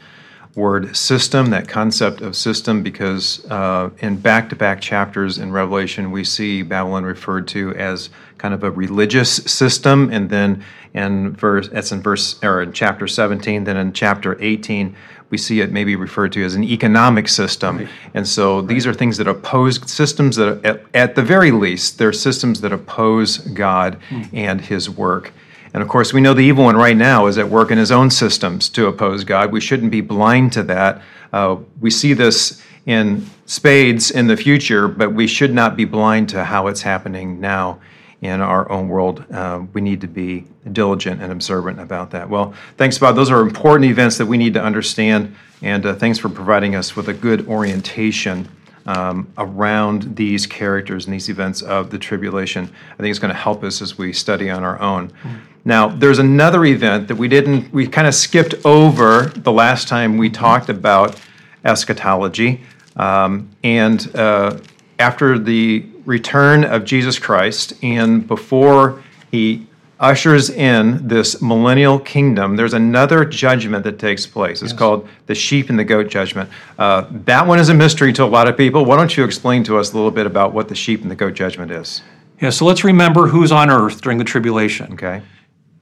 word 0.58 0.98
system, 0.98 1.52
that 1.52 1.68
concept 1.68 2.20
of 2.20 2.36
system, 2.36 2.82
because 2.82 3.46
uh, 3.46 3.92
in 4.00 4.18
back-to-back 4.18 4.82
chapters 4.82 5.38
in 5.38 5.52
Revelation 5.52 6.10
we 6.10 6.24
see 6.24 6.64
Babylon 6.64 7.04
referred 7.04 7.48
to 7.50 7.74
as 7.76 8.10
kind 8.40 8.56
of 8.56 8.64
a 8.64 8.72
religious 8.72 9.36
system, 9.36 10.10
and 10.12 10.32
then 10.32 10.64
in 10.96 11.34
verse 11.34 11.70
that's 11.70 11.92
in 11.92 12.02
verse 12.02 12.44
or 12.44 12.64
in 12.64 12.74
chapter 12.74 13.08
17, 13.08 13.66
then 13.66 13.78
in 13.78 13.94
chapter 13.94 14.36
18 14.42 14.96
we 15.30 15.38
see 15.38 15.60
it 15.60 15.72
maybe 15.72 15.96
referred 15.96 16.32
to 16.32 16.44
as 16.44 16.56
an 16.56 16.64
economic 16.64 17.28
system. 17.28 17.78
Right. 17.78 17.90
And 18.14 18.28
so 18.28 18.62
these 18.62 18.88
are 18.88 18.94
things 18.94 19.18
that 19.18 19.28
oppose 19.28 19.80
systems 19.92 20.38
that, 20.38 20.66
at, 20.66 20.84
at, 20.94 21.16
the 21.16 21.22
very 21.22 21.52
least, 21.52 21.98
they're 21.98 22.14
systems 22.14 22.62
that 22.62 22.72
oppose 22.72 23.38
God 23.38 24.00
mm. 24.10 24.30
and 24.34 24.62
His 24.62 24.90
work. 24.90 25.34
And 25.74 25.84
of 25.84 25.90
course, 25.90 26.14
we 26.14 26.22
know 26.22 26.34
the 26.34 26.42
evil 26.42 26.64
one 26.64 26.78
right 26.78 26.98
now 26.98 27.28
is 27.28 27.38
at 27.38 27.50
work 27.50 27.72
in 27.72 27.78
his 27.78 27.92
own 27.92 28.10
systems 28.10 28.70
to 28.70 28.88
oppose 28.88 29.24
God. 29.24 29.52
We 29.52 29.62
shouldn't 29.62 29.92
be 29.92 30.02
blind 30.02 30.54
to 30.54 30.64
that. 30.64 31.02
Uh, 31.34 31.58
we 31.80 31.90
see 31.90 32.14
this 32.14 32.62
in 32.86 33.26
spades 33.46 34.12
in 34.12 34.28
the 34.28 34.38
future, 34.38 34.88
but 34.88 35.14
we 35.14 35.28
should 35.28 35.54
not 35.54 35.76
be 35.76 35.86
blind 35.86 36.30
to 36.30 36.44
how 36.44 36.68
it's 36.68 36.82
happening 36.82 37.40
now 37.40 37.80
in 38.22 38.42
our 38.42 38.70
own 38.72 38.88
world. 38.88 39.26
Uh, 39.32 39.62
we 39.74 39.82
need 39.82 40.02
to 40.02 40.08
be 40.08 40.46
diligent 40.72 41.22
and 41.22 41.32
observant 41.32 41.80
about 41.80 42.12
that. 42.12 42.30
Well, 42.30 42.54
thanks, 42.78 42.98
Bob. 42.98 43.16
Those 43.16 43.30
are 43.30 43.42
important 43.42 43.92
events 43.92 44.18
that 44.18 44.26
we 44.26 44.38
need 44.38 44.54
to 44.56 44.64
understand, 44.64 45.36
and 45.62 45.86
uh, 45.86 45.96
thanks 45.96 46.18
for 46.18 46.30
providing 46.30 46.76
us 46.76 46.96
with 46.96 47.10
a 47.10 47.14
good 47.14 47.48
orientation 47.48 48.48
um, 48.88 49.32
around 49.38 50.16
these 50.16 50.48
characters 50.48 51.06
and 51.06 51.14
these 51.14 51.30
events 51.30 51.62
of 51.62 51.90
the 51.90 52.00
tribulation. 52.00 52.72
I 52.94 52.98
think 52.98 53.10
it's 53.10 53.20
going 53.20 53.34
to 53.34 53.40
help 53.40 53.64
us 53.64 53.82
as 53.82 53.98
we 53.98 54.14
study 54.14 54.50
on 54.50 54.64
our 54.64 54.82
own. 54.82 55.10
Mm-hmm. 55.10 55.36
Now, 55.68 55.90
there's 55.90 56.20
another 56.20 56.64
event 56.64 57.10
that 57.10 57.16
we 57.18 57.28
didn't, 57.28 57.74
we 57.74 57.88
kind 57.88 58.08
of 58.08 58.16
skipped 58.16 58.56
over 58.64 59.26
the 59.36 59.52
last 59.52 59.90
time 59.90 60.18
we 60.18 60.30
talked 60.30 60.70
about 60.70 61.20
eschatology. 61.66 62.62
Um, 62.96 63.50
and 63.66 64.16
uh, 64.16 64.60
after 64.98 65.38
the 65.38 65.86
return 66.06 66.64
of 66.64 66.86
Jesus 66.86 67.20
Christ 67.20 67.74
and 67.84 68.26
before 68.26 69.04
he 69.30 69.68
ushers 70.00 70.50
in 70.50 71.06
this 71.06 71.42
millennial 71.42 72.00
kingdom, 72.00 72.56
there's 72.56 72.74
another 72.74 73.26
judgment 73.26 73.84
that 73.84 74.00
takes 74.00 74.26
place. 74.26 74.62
It's 74.62 74.72
yes. 74.72 74.80
called 74.80 75.10
the 75.26 75.36
sheep 75.36 75.70
and 75.70 75.78
the 75.78 75.84
goat 75.84 76.08
judgment. 76.08 76.50
Uh, 76.80 77.08
that 77.26 77.46
one 77.46 77.60
is 77.60 77.68
a 77.68 77.74
mystery 77.74 78.14
to 78.14 78.24
a 78.24 78.26
lot 78.26 78.48
of 78.48 78.56
people. 78.56 78.86
Why 78.86 78.96
don't 78.96 79.18
you 79.18 79.26
explain 79.26 79.66
to 79.66 79.78
us 79.78 79.92
a 79.92 79.96
little 79.98 80.12
bit 80.12 80.28
about 80.28 80.54
what 80.54 80.70
the 80.70 80.76
sheep 80.76 81.02
and 81.02 81.12
the 81.12 81.16
goat 81.16 81.34
judgment 81.34 81.72
is? 81.72 82.04
Yeah, 82.40 82.52
so 82.52 82.64
let's 82.64 82.86
remember 82.86 83.28
who's 83.28 83.52
on 83.52 83.70
earth 83.70 84.00
during 84.00 84.18
the 84.18 84.24
tribulation. 84.24 84.94
Okay. 84.94 85.24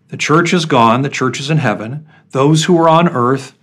The 0.10 0.18
church 0.18 0.54
is 0.54 0.66
gone, 0.66 1.02
the 1.02 1.10
church 1.10 1.40
is 1.40 1.50
in 1.50 1.58
heaven. 1.58 2.08
Those 2.32 2.66
who 2.66 2.78
are 2.78 2.90
on 2.90 3.10
earth 3.10 3.56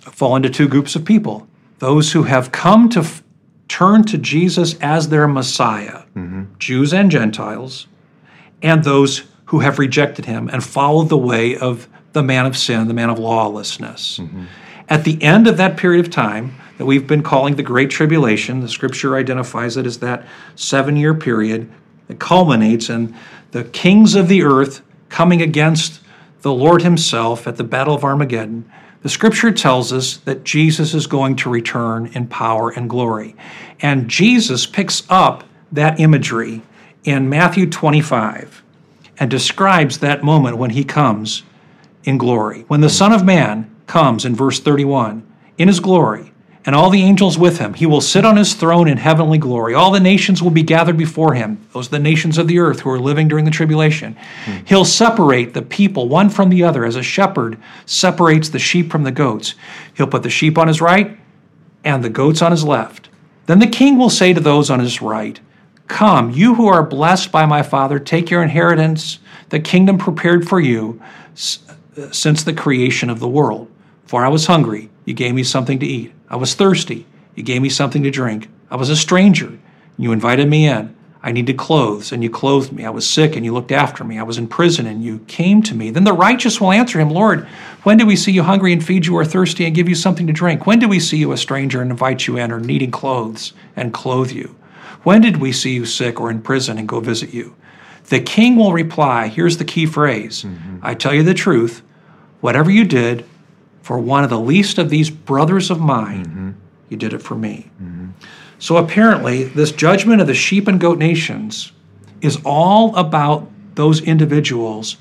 fall 0.00 0.36
into 0.36 0.50
two 0.50 0.68
groups 0.68 0.96
of 0.96 1.04
people 1.04 1.48
those 1.78 2.12
who 2.12 2.24
have 2.24 2.50
come 2.50 2.88
to 2.88 3.00
f- 3.00 3.22
turn 3.68 4.02
to 4.02 4.18
Jesus 4.18 4.76
as 4.80 5.10
their 5.10 5.28
Messiah, 5.28 6.02
mm-hmm. 6.16 6.44
Jews 6.58 6.92
and 6.92 7.08
Gentiles, 7.08 7.86
and 8.62 8.82
those 8.82 9.22
who 9.46 9.60
have 9.60 9.78
rejected 9.78 10.24
him 10.24 10.48
and 10.52 10.64
followed 10.64 11.08
the 11.08 11.16
way 11.16 11.56
of 11.56 11.88
the 12.12 12.22
man 12.22 12.46
of 12.46 12.56
sin, 12.56 12.88
the 12.88 12.94
man 12.94 13.10
of 13.10 13.18
lawlessness. 13.18 14.18
Mm-hmm. 14.18 14.46
At 14.88 15.04
the 15.04 15.22
end 15.22 15.46
of 15.46 15.56
that 15.58 15.76
period 15.76 16.04
of 16.04 16.10
time 16.10 16.56
that 16.78 16.86
we've 16.86 17.06
been 17.06 17.22
calling 17.22 17.56
the 17.56 17.62
Great 17.62 17.90
Tribulation, 17.90 18.60
the 18.60 18.68
scripture 18.68 19.16
identifies 19.16 19.76
it 19.76 19.86
as 19.86 19.98
that 19.98 20.26
seven 20.56 20.96
year 20.96 21.14
period 21.14 21.70
that 22.08 22.18
culminates 22.18 22.88
in 22.88 23.14
the 23.52 23.64
kings 23.64 24.14
of 24.14 24.28
the 24.28 24.42
earth 24.42 24.82
coming 25.08 25.42
against 25.42 26.00
the 26.42 26.52
Lord 26.52 26.82
Himself 26.82 27.46
at 27.46 27.56
the 27.56 27.64
Battle 27.64 27.94
of 27.94 28.04
Armageddon, 28.04 28.70
the 29.02 29.08
scripture 29.08 29.52
tells 29.52 29.92
us 29.92 30.16
that 30.18 30.44
Jesus 30.44 30.92
is 30.94 31.06
going 31.06 31.36
to 31.36 31.50
return 31.50 32.10
in 32.14 32.26
power 32.26 32.70
and 32.70 32.90
glory. 32.90 33.36
And 33.80 34.08
Jesus 34.08 34.66
picks 34.66 35.04
up 35.08 35.44
that 35.70 36.00
imagery 36.00 36.62
in 37.04 37.28
Matthew 37.28 37.68
25 37.68 38.62
and 39.18 39.30
describes 39.30 39.98
that 39.98 40.24
moment 40.24 40.58
when 40.58 40.70
he 40.70 40.84
comes 40.84 41.42
in 42.04 42.18
glory. 42.18 42.64
When 42.68 42.80
the 42.80 42.88
Son 42.88 43.12
of 43.12 43.24
Man 43.24 43.74
comes 43.86 44.24
in 44.24 44.34
verse 44.34 44.60
31 44.60 45.26
in 45.58 45.68
his 45.68 45.80
glory, 45.80 46.27
and 46.68 46.76
all 46.76 46.90
the 46.90 47.02
angels 47.02 47.38
with 47.38 47.56
him. 47.56 47.72
He 47.72 47.86
will 47.86 48.02
sit 48.02 48.26
on 48.26 48.36
his 48.36 48.52
throne 48.52 48.88
in 48.88 48.98
heavenly 48.98 49.38
glory. 49.38 49.72
All 49.72 49.90
the 49.90 50.00
nations 50.00 50.42
will 50.42 50.50
be 50.50 50.62
gathered 50.62 50.98
before 50.98 51.32
him. 51.32 51.66
Those 51.72 51.86
are 51.86 51.92
the 51.92 51.98
nations 51.98 52.36
of 52.36 52.46
the 52.46 52.58
earth 52.58 52.80
who 52.80 52.90
are 52.90 53.00
living 53.00 53.26
during 53.26 53.46
the 53.46 53.50
tribulation. 53.50 54.18
Hmm. 54.44 54.56
He'll 54.66 54.84
separate 54.84 55.54
the 55.54 55.62
people 55.62 56.10
one 56.10 56.28
from 56.28 56.50
the 56.50 56.62
other 56.64 56.84
as 56.84 56.94
a 56.94 57.02
shepherd 57.02 57.56
separates 57.86 58.50
the 58.50 58.58
sheep 58.58 58.90
from 58.92 59.04
the 59.04 59.10
goats. 59.10 59.54
He'll 59.94 60.08
put 60.08 60.22
the 60.22 60.28
sheep 60.28 60.58
on 60.58 60.68
his 60.68 60.82
right 60.82 61.18
and 61.84 62.04
the 62.04 62.10
goats 62.10 62.42
on 62.42 62.50
his 62.50 62.64
left. 62.64 63.08
Then 63.46 63.60
the 63.60 63.66
king 63.66 63.96
will 63.96 64.10
say 64.10 64.34
to 64.34 64.40
those 64.40 64.68
on 64.68 64.80
his 64.80 65.00
right, 65.00 65.40
Come, 65.86 66.32
you 66.32 66.56
who 66.56 66.66
are 66.66 66.82
blessed 66.82 67.32
by 67.32 67.46
my 67.46 67.62
Father, 67.62 67.98
take 67.98 68.28
your 68.28 68.42
inheritance, 68.42 69.20
the 69.48 69.58
kingdom 69.58 69.96
prepared 69.96 70.46
for 70.46 70.60
you 70.60 71.00
since 71.34 72.42
the 72.42 72.52
creation 72.52 73.08
of 73.08 73.20
the 73.20 73.26
world. 73.26 73.70
For 74.04 74.22
I 74.22 74.28
was 74.28 74.44
hungry, 74.44 74.90
you 75.06 75.14
gave 75.14 75.34
me 75.34 75.44
something 75.44 75.78
to 75.78 75.86
eat. 75.86 76.12
I 76.30 76.36
was 76.36 76.54
thirsty, 76.54 77.06
you 77.34 77.42
gave 77.42 77.62
me 77.62 77.68
something 77.68 78.02
to 78.02 78.10
drink. 78.10 78.48
I 78.70 78.76
was 78.76 78.90
a 78.90 78.96
stranger, 78.96 79.58
you 79.96 80.12
invited 80.12 80.48
me 80.48 80.66
in. 80.66 80.94
I 81.20 81.32
needed 81.32 81.56
clothes, 81.56 82.12
and 82.12 82.22
you 82.22 82.30
clothed 82.30 82.70
me. 82.70 82.84
I 82.84 82.90
was 82.90 83.08
sick, 83.08 83.34
and 83.34 83.44
you 83.44 83.52
looked 83.52 83.72
after 83.72 84.04
me. 84.04 84.20
I 84.20 84.22
was 84.22 84.38
in 84.38 84.46
prison, 84.46 84.86
and 84.86 85.02
you 85.02 85.18
came 85.26 85.62
to 85.64 85.74
me. 85.74 85.90
Then 85.90 86.04
the 86.04 86.12
righteous 86.12 86.60
will 86.60 86.70
answer 86.70 87.00
him, 87.00 87.10
Lord, 87.10 87.44
when 87.82 87.96
did 87.96 88.06
we 88.06 88.14
see 88.14 88.30
you 88.30 88.44
hungry 88.44 88.72
and 88.72 88.84
feed 88.84 89.06
you, 89.06 89.16
or 89.16 89.24
thirsty 89.24 89.66
and 89.66 89.74
give 89.74 89.88
you 89.88 89.96
something 89.96 90.28
to 90.28 90.32
drink? 90.32 90.64
When 90.64 90.78
did 90.78 90.88
we 90.88 91.00
see 91.00 91.16
you 91.16 91.32
a 91.32 91.36
stranger 91.36 91.82
and 91.82 91.90
invite 91.90 92.28
you 92.28 92.36
in, 92.36 92.52
or 92.52 92.60
needing 92.60 92.92
clothes 92.92 93.52
and 93.74 93.92
clothe 93.92 94.30
you? 94.30 94.54
When 95.02 95.20
did 95.20 95.38
we 95.38 95.50
see 95.50 95.74
you 95.74 95.86
sick 95.86 96.20
or 96.20 96.30
in 96.30 96.40
prison 96.40 96.78
and 96.78 96.88
go 96.88 97.00
visit 97.00 97.34
you? 97.34 97.56
The 98.10 98.20
king 98.20 98.56
will 98.56 98.72
reply, 98.72 99.28
here's 99.28 99.58
the 99.58 99.64
key 99.64 99.86
phrase 99.86 100.44
mm-hmm. 100.44 100.78
I 100.82 100.94
tell 100.94 101.12
you 101.12 101.22
the 101.22 101.34
truth, 101.34 101.82
whatever 102.40 102.70
you 102.70 102.84
did 102.84 103.24
for 103.82 103.98
one 103.98 104.24
of 104.24 104.30
the 104.30 104.40
least 104.40 104.78
of 104.78 104.90
these 104.90 105.10
brothers 105.10 105.70
of 105.70 105.80
mine, 105.80 106.26
mm-hmm. 106.26 106.50
you 106.88 106.96
did 106.96 107.12
it 107.12 107.22
for 107.22 107.34
me. 107.34 107.70
Mm-hmm. 107.82 108.08
So 108.58 108.76
apparently, 108.76 109.44
this 109.44 109.72
judgment 109.72 110.20
of 110.20 110.26
the 110.26 110.34
sheep 110.34 110.66
and 110.66 110.80
goat 110.80 110.98
nations 110.98 111.72
is 112.20 112.38
all 112.44 112.94
about 112.96 113.48
those 113.74 114.00
individuals 114.02 114.96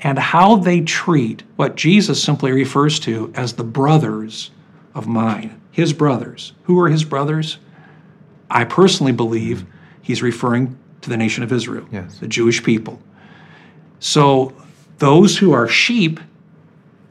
and 0.00 0.18
how 0.18 0.56
they 0.56 0.80
treat 0.80 1.44
what 1.56 1.76
Jesus 1.76 2.22
simply 2.22 2.50
refers 2.50 2.98
to 3.00 3.32
as 3.36 3.52
the 3.52 3.64
brothers 3.64 4.50
of 4.94 5.06
mine, 5.06 5.60
his 5.70 5.92
brothers. 5.92 6.52
Who 6.64 6.78
are 6.80 6.88
his 6.88 7.04
brothers? 7.04 7.58
I 8.50 8.64
personally 8.64 9.12
believe 9.12 9.64
he's 10.02 10.22
referring 10.22 10.76
to 11.02 11.08
the 11.08 11.16
nation 11.16 11.44
of 11.44 11.52
Israel, 11.52 11.86
yes. 11.92 12.18
the 12.18 12.26
Jewish 12.26 12.62
people. 12.64 13.00
So 14.00 14.52
those 14.98 15.38
who 15.38 15.52
are 15.52 15.68
sheep 15.68 16.18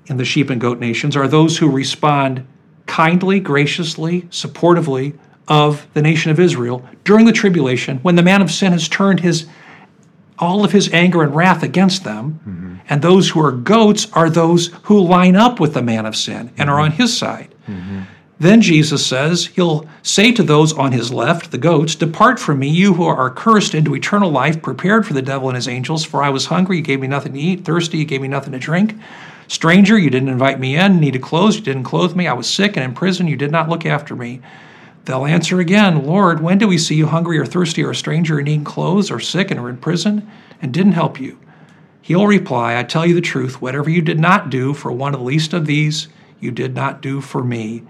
in 0.07 0.17
the 0.17 0.25
sheep 0.25 0.49
and 0.49 0.59
goat 0.59 0.79
nations 0.79 1.15
are 1.15 1.27
those 1.27 1.57
who 1.57 1.69
respond 1.69 2.45
kindly, 2.85 3.39
graciously, 3.39 4.23
supportively 4.23 5.17
of 5.47 5.87
the 5.93 6.01
nation 6.01 6.31
of 6.31 6.39
Israel 6.39 6.87
during 7.03 7.25
the 7.25 7.31
tribulation 7.31 7.97
when 7.99 8.15
the 8.15 8.23
man 8.23 8.41
of 8.41 8.51
sin 8.51 8.71
has 8.71 8.87
turned 8.87 9.19
his 9.19 9.47
all 10.39 10.65
of 10.65 10.71
his 10.71 10.91
anger 10.91 11.21
and 11.21 11.35
wrath 11.35 11.61
against 11.61 12.03
them. 12.03 12.39
Mm-hmm. 12.39 12.75
And 12.89 13.01
those 13.01 13.29
who 13.29 13.45
are 13.45 13.51
goats 13.51 14.11
are 14.13 14.29
those 14.29 14.71
who 14.83 14.99
line 14.99 15.35
up 15.35 15.59
with 15.59 15.75
the 15.75 15.83
man 15.83 16.05
of 16.07 16.15
sin 16.15 16.49
and 16.57 16.57
mm-hmm. 16.57 16.69
are 16.69 16.79
on 16.79 16.91
his 16.91 17.15
side. 17.15 17.53
Mm-hmm. 17.67 18.01
Then 18.39 18.59
Jesus 18.59 19.05
says, 19.05 19.45
He'll 19.45 19.87
say 20.01 20.31
to 20.31 20.41
those 20.41 20.73
on 20.73 20.93
his 20.93 21.13
left, 21.13 21.51
the 21.51 21.59
goats, 21.59 21.93
Depart 21.93 22.39
from 22.39 22.57
me, 22.57 22.69
you 22.69 22.95
who 22.95 23.03
are 23.03 23.29
cursed, 23.29 23.75
into 23.75 23.93
eternal 23.93 24.31
life, 24.31 24.63
prepared 24.63 25.05
for 25.05 25.13
the 25.13 25.21
devil 25.21 25.47
and 25.47 25.55
his 25.55 25.67
angels. 25.67 26.03
For 26.03 26.23
I 26.23 26.29
was 26.29 26.47
hungry, 26.47 26.77
you 26.77 26.83
gave 26.83 27.01
me 27.01 27.07
nothing 27.07 27.33
to 27.33 27.39
eat, 27.39 27.63
thirsty, 27.63 27.99
you 27.99 28.05
gave 28.05 28.19
me 28.19 28.27
nothing 28.27 28.53
to 28.53 28.57
drink. 28.57 28.95
Stranger, 29.51 29.99
you 29.99 30.09
didn't 30.09 30.29
invite 30.29 30.61
me 30.61 30.77
in, 30.77 31.01
needed 31.01 31.21
clothes, 31.21 31.57
you 31.57 31.61
didn't 31.61 31.83
clothe 31.83 32.15
me. 32.15 32.25
I 32.25 32.31
was 32.31 32.49
sick 32.49 32.77
and 32.77 32.85
in 32.85 32.93
prison, 32.93 33.27
you 33.27 33.35
did 33.35 33.51
not 33.51 33.67
look 33.67 33.85
after 33.85 34.15
me. 34.15 34.39
They'll 35.03 35.25
answer 35.25 35.59
again, 35.59 36.05
Lord, 36.05 36.39
when 36.39 36.57
do 36.57 36.69
we 36.69 36.77
see 36.77 36.95
you 36.95 37.07
hungry 37.07 37.37
or 37.37 37.45
thirsty 37.45 37.83
or 37.83 37.91
a 37.91 37.95
stranger 37.95 38.39
or 38.39 38.43
needing 38.43 38.63
clothes 38.63 39.11
or 39.11 39.19
sick 39.19 39.51
and 39.51 39.59
are 39.59 39.67
in 39.67 39.75
prison 39.75 40.25
and 40.61 40.73
didn't 40.73 40.93
help 40.93 41.19
you? 41.19 41.37
He'll 42.01 42.27
reply, 42.27 42.79
I 42.79 42.83
tell 42.83 43.05
you 43.05 43.13
the 43.13 43.19
truth, 43.19 43.61
whatever 43.61 43.89
you 43.89 44.01
did 44.01 44.21
not 44.21 44.49
do 44.49 44.73
for 44.73 44.89
one 44.89 45.13
of 45.13 45.19
the 45.19 45.25
least 45.25 45.51
of 45.51 45.65
these, 45.65 46.07
you 46.39 46.51
did 46.51 46.73
not 46.73 47.01
do 47.01 47.19
for 47.19 47.43
me. 47.43 47.83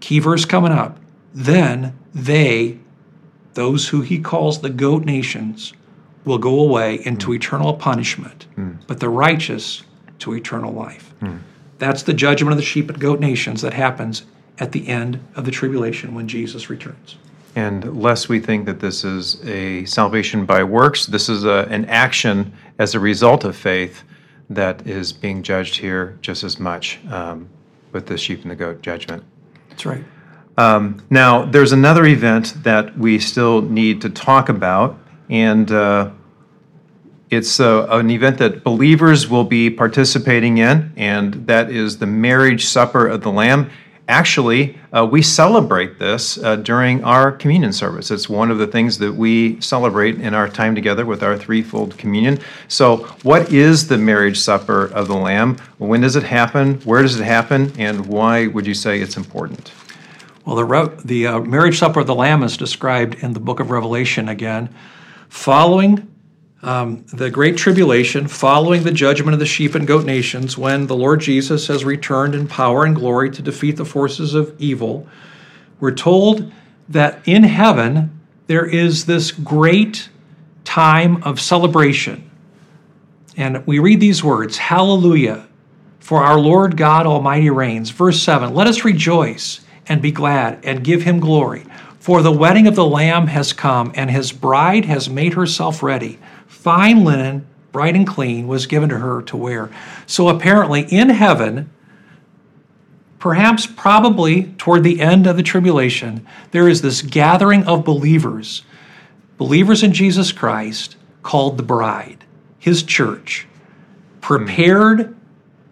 Key 0.00 0.18
verse 0.18 0.44
coming 0.44 0.72
up. 0.72 0.98
Then 1.32 1.96
they, 2.12 2.80
those 3.54 3.90
who 3.90 4.00
he 4.00 4.18
calls 4.18 4.62
the 4.62 4.68
goat 4.68 5.04
nations, 5.04 5.74
will 6.24 6.38
go 6.38 6.58
away 6.58 6.96
into 7.06 7.28
mm. 7.28 7.36
eternal 7.36 7.74
punishment, 7.74 8.46
mm. 8.56 8.78
but 8.88 8.98
the 8.98 9.08
righteous 9.08 9.84
to 10.20 10.34
eternal 10.34 10.72
life. 10.72 11.14
That's 11.78 12.02
the 12.02 12.14
judgment 12.14 12.52
of 12.52 12.58
the 12.58 12.64
sheep 12.64 12.88
and 12.90 12.98
goat 12.98 13.20
nations 13.20 13.62
that 13.62 13.72
happens 13.72 14.24
at 14.58 14.72
the 14.72 14.88
end 14.88 15.20
of 15.36 15.44
the 15.44 15.50
tribulation 15.50 16.14
when 16.14 16.26
Jesus 16.26 16.68
returns. 16.68 17.16
And 17.54 18.00
lest 18.00 18.28
we 18.28 18.40
think 18.40 18.66
that 18.66 18.80
this 18.80 19.04
is 19.04 19.40
a 19.44 19.84
salvation 19.84 20.44
by 20.44 20.62
works, 20.62 21.06
this 21.06 21.28
is 21.28 21.44
a, 21.44 21.66
an 21.70 21.84
action 21.86 22.52
as 22.78 22.94
a 22.94 23.00
result 23.00 23.44
of 23.44 23.56
faith 23.56 24.02
that 24.50 24.86
is 24.86 25.12
being 25.12 25.42
judged 25.42 25.76
here 25.76 26.18
just 26.20 26.44
as 26.44 26.58
much 26.58 26.98
um, 27.10 27.48
with 27.92 28.06
the 28.06 28.16
sheep 28.16 28.42
and 28.42 28.50
the 28.50 28.56
goat 28.56 28.82
judgment. 28.82 29.22
That's 29.70 29.86
right. 29.86 30.04
Um, 30.56 31.04
now, 31.10 31.44
there's 31.44 31.72
another 31.72 32.04
event 32.06 32.54
that 32.64 32.96
we 32.98 33.18
still 33.18 33.62
need 33.62 34.00
to 34.02 34.10
talk 34.10 34.48
about, 34.48 34.98
and 35.30 35.70
uh, 35.70 36.10
it's 37.30 37.60
uh, 37.60 37.86
an 37.90 38.10
event 38.10 38.38
that 38.38 38.64
believers 38.64 39.28
will 39.28 39.44
be 39.44 39.68
participating 39.68 40.58
in, 40.58 40.92
and 40.96 41.34
that 41.46 41.70
is 41.70 41.98
the 41.98 42.06
marriage 42.06 42.64
supper 42.64 43.06
of 43.06 43.22
the 43.22 43.30
Lamb. 43.30 43.70
Actually, 44.08 44.78
uh, 44.94 45.06
we 45.10 45.20
celebrate 45.20 45.98
this 45.98 46.38
uh, 46.38 46.56
during 46.56 47.04
our 47.04 47.30
communion 47.30 47.74
service. 47.74 48.10
It's 48.10 48.26
one 48.26 48.50
of 48.50 48.56
the 48.56 48.66
things 48.66 48.96
that 48.98 49.12
we 49.12 49.60
celebrate 49.60 50.18
in 50.18 50.32
our 50.32 50.48
time 50.48 50.74
together 50.74 51.04
with 51.04 51.22
our 51.22 51.36
threefold 51.36 51.98
communion. 51.98 52.38
So, 52.68 52.98
what 53.22 53.52
is 53.52 53.86
the 53.86 53.98
marriage 53.98 54.38
supper 54.38 54.86
of 54.86 55.08
the 55.08 55.16
Lamb? 55.16 55.58
When 55.76 56.00
does 56.00 56.16
it 56.16 56.22
happen? 56.22 56.80
Where 56.80 57.02
does 57.02 57.20
it 57.20 57.24
happen? 57.24 57.70
And 57.78 58.06
why 58.06 58.46
would 58.46 58.66
you 58.66 58.72
say 58.72 59.00
it's 59.00 59.18
important? 59.18 59.72
Well, 60.46 60.56
the, 60.56 61.02
the 61.04 61.26
uh, 61.26 61.40
marriage 61.40 61.78
supper 61.78 62.00
of 62.00 62.06
the 62.06 62.14
Lamb 62.14 62.42
is 62.42 62.56
described 62.56 63.16
in 63.16 63.34
the 63.34 63.40
book 63.40 63.60
of 63.60 63.70
Revelation 63.70 64.30
again. 64.30 64.74
Following 65.28 66.08
um, 66.62 67.04
the 67.12 67.30
Great 67.30 67.56
Tribulation, 67.56 68.26
following 68.26 68.82
the 68.82 68.90
judgment 68.90 69.32
of 69.32 69.38
the 69.38 69.46
sheep 69.46 69.74
and 69.74 69.86
goat 69.86 70.04
nations, 70.04 70.58
when 70.58 70.86
the 70.86 70.96
Lord 70.96 71.20
Jesus 71.20 71.68
has 71.68 71.84
returned 71.84 72.34
in 72.34 72.48
power 72.48 72.84
and 72.84 72.96
glory 72.96 73.30
to 73.30 73.42
defeat 73.42 73.76
the 73.76 73.84
forces 73.84 74.34
of 74.34 74.54
evil, 74.58 75.06
we're 75.78 75.92
told 75.92 76.52
that 76.88 77.20
in 77.26 77.44
heaven 77.44 78.18
there 78.48 78.66
is 78.66 79.06
this 79.06 79.30
great 79.30 80.08
time 80.64 81.22
of 81.22 81.40
celebration. 81.40 82.28
And 83.36 83.64
we 83.66 83.78
read 83.78 84.00
these 84.00 84.24
words 84.24 84.56
Hallelujah, 84.56 85.46
for 86.00 86.24
our 86.24 86.40
Lord 86.40 86.76
God 86.76 87.06
Almighty 87.06 87.50
reigns. 87.50 87.90
Verse 87.90 88.20
7 88.20 88.52
Let 88.52 88.66
us 88.66 88.84
rejoice 88.84 89.60
and 89.86 90.02
be 90.02 90.10
glad 90.10 90.64
and 90.64 90.82
give 90.82 91.02
him 91.02 91.20
glory. 91.20 91.64
For 92.00 92.22
the 92.22 92.32
wedding 92.32 92.66
of 92.66 92.74
the 92.74 92.86
Lamb 92.86 93.26
has 93.28 93.52
come, 93.52 93.92
and 93.94 94.10
his 94.10 94.32
bride 94.32 94.86
has 94.86 95.08
made 95.08 95.34
herself 95.34 95.82
ready 95.82 96.18
fine 96.58 97.04
linen, 97.04 97.46
bright 97.70 97.94
and 97.94 98.06
clean, 98.06 98.48
was 98.48 98.66
given 98.66 98.88
to 98.88 98.98
her 98.98 99.22
to 99.22 99.36
wear. 99.36 99.70
So 100.06 100.28
apparently, 100.28 100.82
in 100.82 101.08
heaven, 101.10 101.70
perhaps 103.20 103.66
probably 103.66 104.52
toward 104.58 104.82
the 104.82 105.00
end 105.00 105.26
of 105.26 105.36
the 105.36 105.42
tribulation, 105.42 106.26
there 106.50 106.68
is 106.68 106.82
this 106.82 107.00
gathering 107.00 107.64
of 107.64 107.84
believers, 107.84 108.62
believers 109.36 109.84
in 109.84 109.92
Jesus 109.92 110.32
Christ, 110.32 110.96
called 111.22 111.56
the 111.56 111.62
bride, 111.62 112.24
his 112.58 112.82
church, 112.82 113.46
prepared 114.20 115.16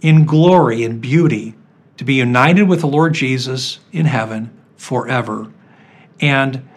in 0.00 0.24
glory 0.24 0.84
and 0.84 1.00
beauty 1.00 1.54
to 1.96 2.04
be 2.04 2.14
united 2.14 2.64
with 2.64 2.80
the 2.80 2.86
Lord 2.86 3.12
Jesus 3.12 3.80
in 3.90 4.06
heaven 4.06 4.50
forever. 4.76 5.50
And 6.20 6.68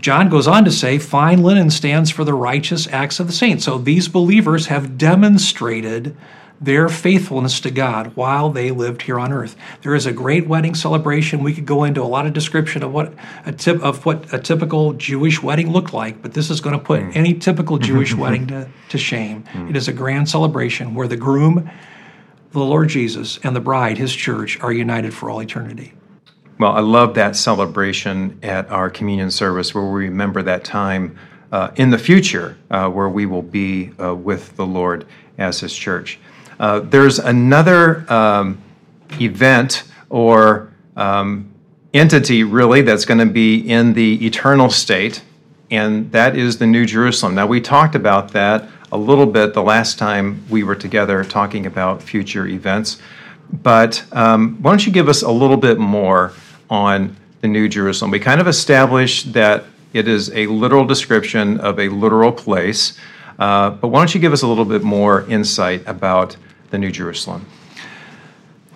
John 0.00 0.28
goes 0.28 0.46
on 0.46 0.64
to 0.64 0.70
say, 0.70 0.98
fine 0.98 1.42
linen 1.42 1.70
stands 1.70 2.10
for 2.10 2.24
the 2.24 2.34
righteous 2.34 2.86
acts 2.88 3.20
of 3.20 3.26
the 3.26 3.32
saints. 3.32 3.64
So 3.64 3.78
these 3.78 4.08
believers 4.08 4.66
have 4.66 4.96
demonstrated 4.96 6.16
their 6.60 6.88
faithfulness 6.88 7.58
to 7.60 7.70
God 7.70 8.14
while 8.16 8.50
they 8.50 8.70
lived 8.70 9.02
here 9.02 9.18
on 9.18 9.32
earth. 9.32 9.56
There 9.82 9.94
is 9.94 10.04
a 10.04 10.12
great 10.12 10.46
wedding 10.46 10.74
celebration. 10.74 11.42
We 11.42 11.54
could 11.54 11.64
go 11.64 11.84
into 11.84 12.02
a 12.02 12.04
lot 12.04 12.26
of 12.26 12.34
description 12.34 12.82
of 12.82 12.92
what 12.92 13.14
a 13.46 13.52
tip 13.52 13.80
of 13.82 14.04
what 14.04 14.32
a 14.32 14.38
typical 14.38 14.92
Jewish 14.92 15.42
wedding 15.42 15.72
looked 15.72 15.94
like, 15.94 16.20
but 16.20 16.34
this 16.34 16.50
is 16.50 16.60
going 16.60 16.78
to 16.78 16.84
put 16.84 17.00
mm. 17.00 17.16
any 17.16 17.32
typical 17.34 17.78
Jewish 17.78 18.14
wedding 18.16 18.46
to, 18.48 18.68
to 18.90 18.98
shame. 18.98 19.44
Mm. 19.52 19.70
It 19.70 19.76
is 19.76 19.88
a 19.88 19.92
grand 19.92 20.28
celebration 20.28 20.94
where 20.94 21.08
the 21.08 21.16
groom, 21.16 21.70
the 22.52 22.60
Lord 22.60 22.90
Jesus, 22.90 23.38
and 23.42 23.56
the 23.56 23.60
bride, 23.60 23.96
his 23.96 24.14
church, 24.14 24.60
are 24.60 24.72
united 24.72 25.14
for 25.14 25.30
all 25.30 25.40
eternity. 25.40 25.94
Well, 26.60 26.72
I 26.72 26.80
love 26.80 27.14
that 27.14 27.36
celebration 27.36 28.38
at 28.42 28.70
our 28.70 28.90
communion 28.90 29.30
service 29.30 29.74
where 29.74 29.82
we 29.82 30.04
remember 30.04 30.42
that 30.42 30.62
time 30.62 31.18
uh, 31.50 31.70
in 31.76 31.88
the 31.88 31.96
future 31.96 32.58
uh, 32.70 32.90
where 32.90 33.08
we 33.08 33.24
will 33.24 33.40
be 33.40 33.92
uh, 33.98 34.14
with 34.14 34.54
the 34.56 34.66
Lord 34.66 35.06
as 35.38 35.60
His 35.60 35.74
church. 35.74 36.18
Uh, 36.58 36.80
there's 36.80 37.18
another 37.18 38.04
um, 38.12 38.60
event 39.18 39.84
or 40.10 40.70
um, 40.96 41.50
entity, 41.94 42.44
really, 42.44 42.82
that's 42.82 43.06
going 43.06 43.26
to 43.26 43.32
be 43.32 43.60
in 43.60 43.94
the 43.94 44.26
eternal 44.26 44.68
state, 44.68 45.22
and 45.70 46.12
that 46.12 46.36
is 46.36 46.58
the 46.58 46.66
New 46.66 46.84
Jerusalem. 46.84 47.34
Now, 47.34 47.46
we 47.46 47.62
talked 47.62 47.94
about 47.94 48.32
that 48.32 48.68
a 48.92 48.98
little 48.98 49.24
bit 49.24 49.54
the 49.54 49.62
last 49.62 49.98
time 49.98 50.44
we 50.50 50.62
were 50.62 50.76
together 50.76 51.24
talking 51.24 51.64
about 51.64 52.02
future 52.02 52.46
events. 52.46 53.00
But 53.50 54.04
um, 54.12 54.58
why 54.60 54.72
don't 54.72 54.86
you 54.86 54.92
give 54.92 55.08
us 55.08 55.22
a 55.22 55.30
little 55.30 55.56
bit 55.56 55.78
more 55.78 56.34
on 56.70 57.16
the 57.40 57.48
New 57.48 57.68
Jerusalem. 57.68 58.10
We 58.10 58.20
kind 58.20 58.40
of 58.40 58.46
established 58.46 59.32
that 59.32 59.64
it 59.92 60.06
is 60.06 60.30
a 60.30 60.46
literal 60.46 60.84
description 60.84 61.58
of 61.60 61.78
a 61.78 61.88
literal 61.88 62.32
place. 62.32 62.98
Uh, 63.38 63.70
but 63.70 63.88
why 63.88 64.00
don't 64.00 64.14
you 64.14 64.20
give 64.20 64.32
us 64.32 64.42
a 64.42 64.46
little 64.46 64.64
bit 64.64 64.82
more 64.82 65.28
insight 65.28 65.82
about 65.86 66.36
the 66.70 66.78
New 66.78 66.90
Jerusalem? 66.90 67.46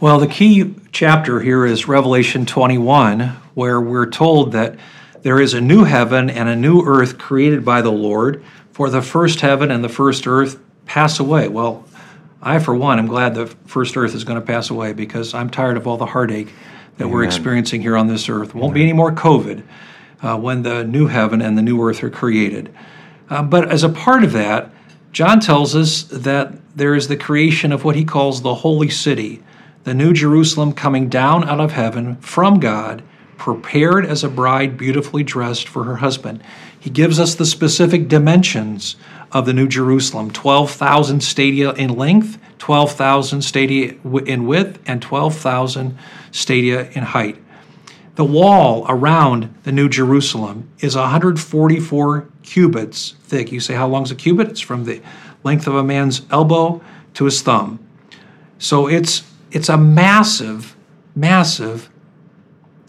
Well, 0.01 0.19
the 0.19 0.27
key 0.27 0.75
chapter 0.91 1.41
here 1.41 1.65
is 1.65 1.87
Revelation 1.87 2.47
21, 2.47 3.21
where 3.55 3.81
we're 3.81 4.11
told 4.11 4.53
that 4.53 4.77
there 5.23 5.41
is 5.41 5.55
a 5.55 5.61
new 5.61 5.85
heaven 5.85 6.29
and 6.29 6.49
a 6.49 6.57
new 6.57 6.83
earth 6.85 7.17
created 7.17 7.65
by 7.65 7.81
the 7.81 7.93
Lord, 7.93 8.45
for 8.73 8.91
the 8.91 9.01
first 9.01 9.41
heaven 9.41 9.71
and 9.71 9.85
the 9.85 9.89
first 9.89 10.27
earth 10.27 10.59
pass 10.85 11.21
away. 11.21 11.49
Well, 11.49 11.85
I, 12.43 12.59
for 12.59 12.75
one, 12.75 12.99
am 12.99 13.07
glad 13.07 13.35
the 13.35 13.47
first 13.47 13.97
earth 13.97 14.15
is 14.15 14.25
going 14.25 14.39
to 14.39 14.47
pass 14.47 14.69
away 14.69 14.93
because 14.93 15.33
I'm 15.33 15.49
tired 15.49 15.77
of 15.77 15.87
all 15.87 15.97
the 15.97 16.07
heartache 16.07 16.53
that 16.97 17.09
we're 17.09 17.25
experiencing 17.25 17.83
here 17.83 17.97
on 17.97 18.07
this 18.07 18.29
earth. 18.29 18.55
Won't 18.55 18.75
be 18.75 18.83
any 18.83 18.93
more 18.93 19.13
COVID 19.13 19.63
uh, 20.23 20.39
when 20.39 20.63
the 20.63 20.85
new 20.85 21.07
heaven 21.07 21.43
and 21.43 21.59
the 21.59 21.63
new 21.63 21.81
earth 21.83 22.03
are 22.03 22.11
created. 22.11 22.75
Uh, 23.29 23.43
but 23.43 23.71
as 23.71 23.83
a 23.83 23.89
part 23.89 24.25
of 24.25 24.33
that, 24.33 24.71
John 25.13 25.41
tells 25.41 25.77
us 25.77 26.03
that 26.05 26.55
there 26.77 26.95
is 26.95 27.09
the 27.09 27.17
creation 27.17 27.73
of 27.73 27.85
what 27.85 27.97
he 27.97 28.05
calls 28.05 28.43
the 28.43 28.57
holy 28.57 28.89
city, 28.89 29.43
the 29.85 29.95
new 29.95 30.13
Jerusalem 30.13 30.73
coming 30.73 31.09
down 31.09 31.49
out 31.49 31.61
of 31.61 31.73
heaven 31.73 32.17
from 32.17 32.59
God, 32.59 33.03
prepared 33.37 34.07
as 34.07 34.25
a 34.25 34.29
bride 34.29 34.77
beautifully 34.77 35.23
dressed 35.23 35.69
for 35.69 35.85
her 35.85 35.97
husband. 35.97 36.43
He 36.79 36.91
gives 36.91 37.21
us 37.21 37.35
the 37.35 37.47
specific 37.47 38.09
dimensions 38.09 38.97
of 39.33 39.47
the 39.47 39.53
New 39.53 39.69
Jerusalem 39.69 40.31
12,000 40.31 41.23
stadia 41.23 41.73
in 41.73 41.97
length, 41.97 42.39
12,000 42.65 43.43
stadia 43.43 43.95
in 44.25 44.47
width, 44.47 44.79
and 44.87 45.03
12,000 45.03 45.99
stadia 46.31 46.89
in 46.93 47.03
height. 47.03 47.37
The 48.15 48.25
wall 48.25 48.87
around 48.89 49.55
the 49.65 49.71
New 49.71 49.91
Jerusalem 49.91 50.71
is 50.79 50.97
144 50.97 52.27
cubits 52.43 53.17
thick. 53.21 53.53
You 53.53 53.61
say, 53.61 53.75
how 53.75 53.87
long 53.87 54.05
is 54.05 54.11
a 54.11 54.15
cubit? 54.15 54.49
It's 54.49 54.63
from 54.63 54.85
the 54.85 55.03
length 55.43 55.67
of 55.67 55.75
a 55.75 55.85
man's 55.85 56.23
elbow 56.31 56.81
to 57.13 57.27
his 57.27 57.43
thumb. 57.43 57.87
So 58.57 58.87
it's 58.87 59.31
it's 59.51 59.69
a 59.69 59.77
massive, 59.77 60.75
massive 61.15 61.91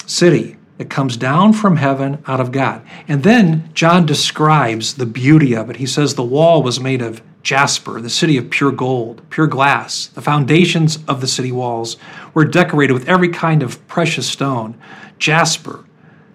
city 0.06 0.56
that 0.78 0.90
comes 0.90 1.18
down 1.18 1.52
from 1.52 1.76
heaven 1.76 2.24
out 2.28 2.40
of 2.40 2.54
God. 2.54 2.82
And 3.10 3.24
then 3.24 3.70
John 3.74 4.06
describes 4.06 4.94
the 4.94 5.06
beauty 5.06 5.54
of 5.54 5.70
it. 5.70 5.76
He 5.76 5.86
says 5.86 6.16
the 6.16 6.24
wall 6.24 6.64
was 6.64 6.80
made 6.80 7.02
of 7.02 7.22
jasper, 7.46 8.02
the 8.02 8.10
city 8.10 8.38
of 8.38 8.50
pure 8.50 8.72
gold, 8.72 9.22
pure 9.30 9.48
glass. 9.48 10.08
The 10.08 10.22
foundations 10.22 10.98
of 11.08 11.22
the 11.22 11.28
city 11.28 11.52
walls 11.52 11.96
were 12.34 12.44
decorated 12.44 12.94
with 12.94 13.08
every 13.08 13.30
kind 13.30 13.64
of 13.64 13.88
precious 13.88 14.28
stone 14.28 14.78
jasper, 15.18 15.86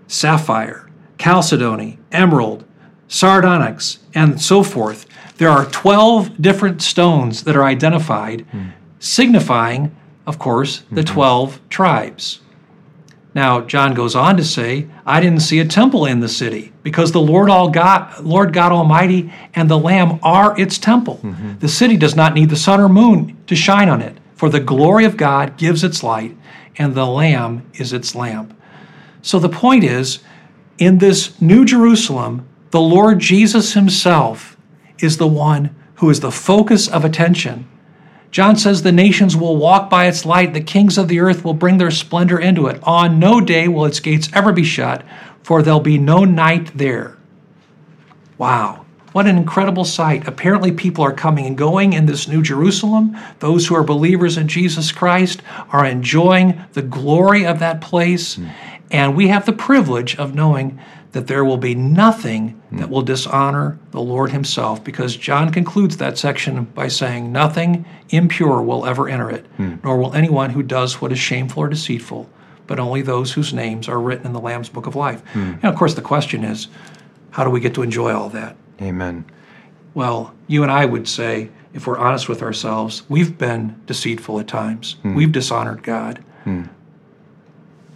sapphire, 0.06 0.88
chalcedony, 1.18 1.98
emerald, 2.12 2.64
sardonyx, 3.08 3.98
and 4.14 4.40
so 4.40 4.62
forth. 4.62 5.04
There 5.36 5.50
are 5.50 5.66
12 5.66 6.40
different 6.40 6.80
stones 6.80 7.44
that 7.44 7.56
are 7.56 7.64
identified, 7.64 8.46
mm. 8.52 8.72
signifying, 9.00 9.94
of 10.26 10.38
course, 10.38 10.84
the 10.92 11.02
mm-hmm. 11.02 11.14
12 11.14 11.60
tribes. 11.68 12.40
Now, 13.32 13.60
John 13.60 13.94
goes 13.94 14.16
on 14.16 14.36
to 14.38 14.44
say, 14.44 14.88
I 15.06 15.20
didn't 15.20 15.40
see 15.40 15.60
a 15.60 15.64
temple 15.64 16.04
in 16.04 16.20
the 16.20 16.28
city 16.28 16.72
because 16.82 17.12
the 17.12 17.20
Lord, 17.20 17.48
all 17.48 17.70
God, 17.70 18.20
Lord 18.20 18.52
God 18.52 18.72
Almighty 18.72 19.32
and 19.54 19.70
the 19.70 19.78
Lamb 19.78 20.18
are 20.22 20.58
its 20.58 20.78
temple. 20.78 21.20
Mm-hmm. 21.22 21.58
The 21.58 21.68
city 21.68 21.96
does 21.96 22.16
not 22.16 22.34
need 22.34 22.50
the 22.50 22.56
sun 22.56 22.80
or 22.80 22.88
moon 22.88 23.36
to 23.46 23.54
shine 23.54 23.88
on 23.88 24.02
it, 24.02 24.18
for 24.34 24.48
the 24.48 24.58
glory 24.58 25.04
of 25.04 25.16
God 25.16 25.56
gives 25.56 25.84
its 25.84 26.02
light, 26.02 26.36
and 26.76 26.94
the 26.94 27.06
Lamb 27.06 27.70
is 27.74 27.92
its 27.92 28.16
lamp. 28.16 28.56
So 29.22 29.38
the 29.38 29.48
point 29.48 29.84
is, 29.84 30.20
in 30.78 30.98
this 30.98 31.40
New 31.40 31.64
Jerusalem, 31.64 32.48
the 32.70 32.80
Lord 32.80 33.20
Jesus 33.20 33.74
Himself 33.74 34.56
is 34.98 35.18
the 35.18 35.26
one 35.28 35.74
who 35.96 36.10
is 36.10 36.20
the 36.20 36.32
focus 36.32 36.88
of 36.88 37.04
attention 37.04 37.68
John 38.30 38.56
says 38.56 38.82
the 38.82 38.92
nations 38.92 39.36
will 39.36 39.56
walk 39.56 39.90
by 39.90 40.06
its 40.06 40.24
light, 40.24 40.54
the 40.54 40.60
kings 40.60 40.96
of 40.96 41.08
the 41.08 41.20
earth 41.20 41.44
will 41.44 41.54
bring 41.54 41.78
their 41.78 41.90
splendor 41.90 42.38
into 42.38 42.68
it. 42.68 42.80
On 42.84 43.18
no 43.18 43.40
day 43.40 43.66
will 43.66 43.84
its 43.84 44.00
gates 44.00 44.28
ever 44.32 44.52
be 44.52 44.64
shut, 44.64 45.04
for 45.42 45.62
there'll 45.62 45.80
be 45.80 45.98
no 45.98 46.24
night 46.24 46.70
there. 46.76 47.16
Wow, 48.38 48.86
what 49.12 49.26
an 49.26 49.36
incredible 49.36 49.84
sight. 49.84 50.28
Apparently, 50.28 50.70
people 50.70 51.04
are 51.04 51.12
coming 51.12 51.44
and 51.46 51.58
going 51.58 51.92
in 51.92 52.06
this 52.06 52.28
New 52.28 52.42
Jerusalem. 52.42 53.16
Those 53.40 53.66
who 53.66 53.74
are 53.74 53.82
believers 53.82 54.36
in 54.36 54.46
Jesus 54.46 54.92
Christ 54.92 55.42
are 55.72 55.84
enjoying 55.84 56.62
the 56.74 56.82
glory 56.82 57.44
of 57.44 57.58
that 57.58 57.80
place. 57.80 58.36
Mm. 58.36 58.52
And 58.92 59.16
we 59.16 59.28
have 59.28 59.46
the 59.46 59.52
privilege 59.52 60.16
of 60.16 60.34
knowing 60.34 60.80
that 61.12 61.26
there 61.26 61.44
will 61.44 61.56
be 61.56 61.74
nothing 61.74 62.60
that 62.70 62.88
will 62.88 63.02
dishonor 63.02 63.78
the 63.90 64.00
Lord 64.00 64.30
Himself, 64.30 64.82
because 64.84 65.16
John 65.16 65.50
concludes 65.50 65.96
that 65.96 66.18
section 66.18 66.64
by 66.64 66.86
saying, 66.88 67.32
Nothing 67.32 67.84
impure 68.10 68.62
will 68.62 68.86
ever 68.86 69.08
enter 69.08 69.28
it, 69.30 69.44
mm. 69.58 69.82
nor 69.82 69.98
will 69.98 70.14
anyone 70.14 70.50
who 70.50 70.62
does 70.62 71.00
what 71.00 71.10
is 71.10 71.18
shameful 71.18 71.64
or 71.64 71.68
deceitful, 71.68 72.30
but 72.68 72.78
only 72.78 73.02
those 73.02 73.32
whose 73.32 73.52
names 73.52 73.88
are 73.88 74.00
written 74.00 74.26
in 74.26 74.32
the 74.32 74.40
Lamb's 74.40 74.68
Book 74.68 74.86
of 74.86 74.94
Life. 74.94 75.22
Mm. 75.32 75.54
And 75.54 75.64
of 75.64 75.74
course, 75.74 75.94
the 75.94 76.02
question 76.02 76.44
is, 76.44 76.68
how 77.30 77.42
do 77.42 77.50
we 77.50 77.60
get 77.60 77.74
to 77.74 77.82
enjoy 77.82 78.12
all 78.14 78.28
that? 78.30 78.56
Amen. 78.80 79.24
Well, 79.94 80.32
you 80.46 80.62
and 80.62 80.70
I 80.70 80.84
would 80.84 81.08
say, 81.08 81.50
if 81.72 81.86
we're 81.86 81.98
honest 81.98 82.28
with 82.28 82.42
ourselves, 82.42 83.02
we've 83.08 83.36
been 83.36 83.80
deceitful 83.86 84.38
at 84.38 84.46
times. 84.46 84.96
Mm. 85.04 85.16
We've 85.16 85.32
dishonored 85.32 85.82
God. 85.82 86.24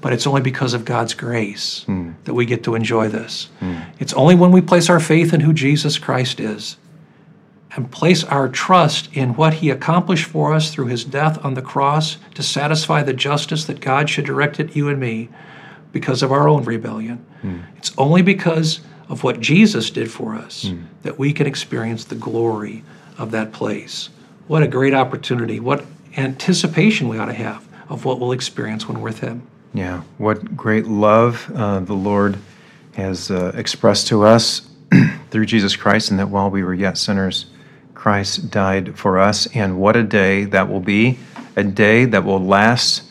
But 0.04 0.12
it's 0.12 0.26
only 0.26 0.42
because 0.42 0.74
of 0.74 0.84
God's 0.84 1.14
grace 1.14 1.86
mm. 1.88 2.12
that 2.24 2.34
we 2.34 2.44
get 2.44 2.62
to 2.64 2.74
enjoy 2.74 3.08
this. 3.08 3.48
Mm. 3.62 3.86
It's 3.98 4.12
only 4.12 4.34
when 4.34 4.52
we 4.52 4.60
place 4.60 4.90
our 4.90 5.00
faith 5.00 5.32
in 5.32 5.40
who 5.40 5.54
Jesus 5.54 5.96
Christ 5.96 6.40
is 6.40 6.76
and 7.74 7.90
place 7.90 8.22
our 8.22 8.50
trust 8.50 9.08
in 9.16 9.34
what 9.34 9.54
he 9.54 9.70
accomplished 9.70 10.26
for 10.26 10.52
us 10.52 10.70
through 10.70 10.88
his 10.88 11.06
death 11.06 11.42
on 11.42 11.54
the 11.54 11.62
cross 11.62 12.18
to 12.34 12.42
satisfy 12.42 13.02
the 13.02 13.14
justice 13.14 13.64
that 13.64 13.80
God 13.80 14.10
should 14.10 14.26
direct 14.26 14.60
at 14.60 14.76
you 14.76 14.90
and 14.90 15.00
me 15.00 15.30
because 15.90 16.22
of 16.22 16.30
our 16.30 16.50
own 16.50 16.64
rebellion. 16.64 17.24
Mm. 17.42 17.62
It's 17.78 17.92
only 17.96 18.20
because 18.20 18.82
of 19.08 19.24
what 19.24 19.40
Jesus 19.40 19.88
did 19.88 20.10
for 20.10 20.34
us 20.34 20.64
hmm. 20.68 20.82
that 21.02 21.18
we 21.18 21.32
can 21.32 21.46
experience 21.46 22.04
the 22.04 22.14
glory 22.14 22.84
of 23.16 23.30
that 23.30 23.52
place. 23.52 24.10
What 24.48 24.62
a 24.62 24.68
great 24.68 24.92
opportunity. 24.92 25.60
What 25.60 25.86
anticipation 26.18 27.08
we 27.08 27.18
ought 27.18 27.26
to 27.26 27.32
have 27.32 27.66
of 27.88 28.04
what 28.04 28.20
we'll 28.20 28.32
experience 28.32 28.86
when 28.86 28.98
we're 28.98 29.04
with 29.04 29.20
him. 29.20 29.46
Yeah, 29.74 30.02
what 30.18 30.56
great 30.56 30.86
love 30.86 31.50
uh, 31.52 31.80
the 31.80 31.94
Lord 31.94 32.38
has 32.94 33.28
uh, 33.28 33.50
expressed 33.56 34.06
to 34.06 34.22
us 34.22 34.68
through 35.30 35.46
Jesus 35.46 35.74
Christ, 35.74 36.12
and 36.12 36.20
that 36.20 36.28
while 36.28 36.48
we 36.48 36.62
were 36.62 36.74
yet 36.74 36.96
sinners, 36.96 37.46
Christ 37.92 38.52
died 38.52 38.96
for 38.96 39.18
us. 39.18 39.48
And 39.48 39.80
what 39.80 39.96
a 39.96 40.04
day 40.04 40.44
that 40.44 40.68
will 40.68 40.78
be 40.80 41.18
a 41.56 41.64
day 41.64 42.04
that 42.04 42.24
will 42.24 42.44
last 42.44 43.02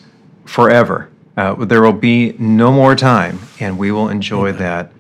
forever. 0.45 1.10
Uh, 1.36 1.65
there 1.65 1.82
will 1.82 1.91
be 1.91 2.34
no 2.39 2.71
more 2.71 2.95
time, 2.95 3.39
and 3.60 3.78
we 3.78 3.91
will 3.91 4.08
enjoy 4.08 4.49
Amen. 4.49 4.60
that 4.60 4.91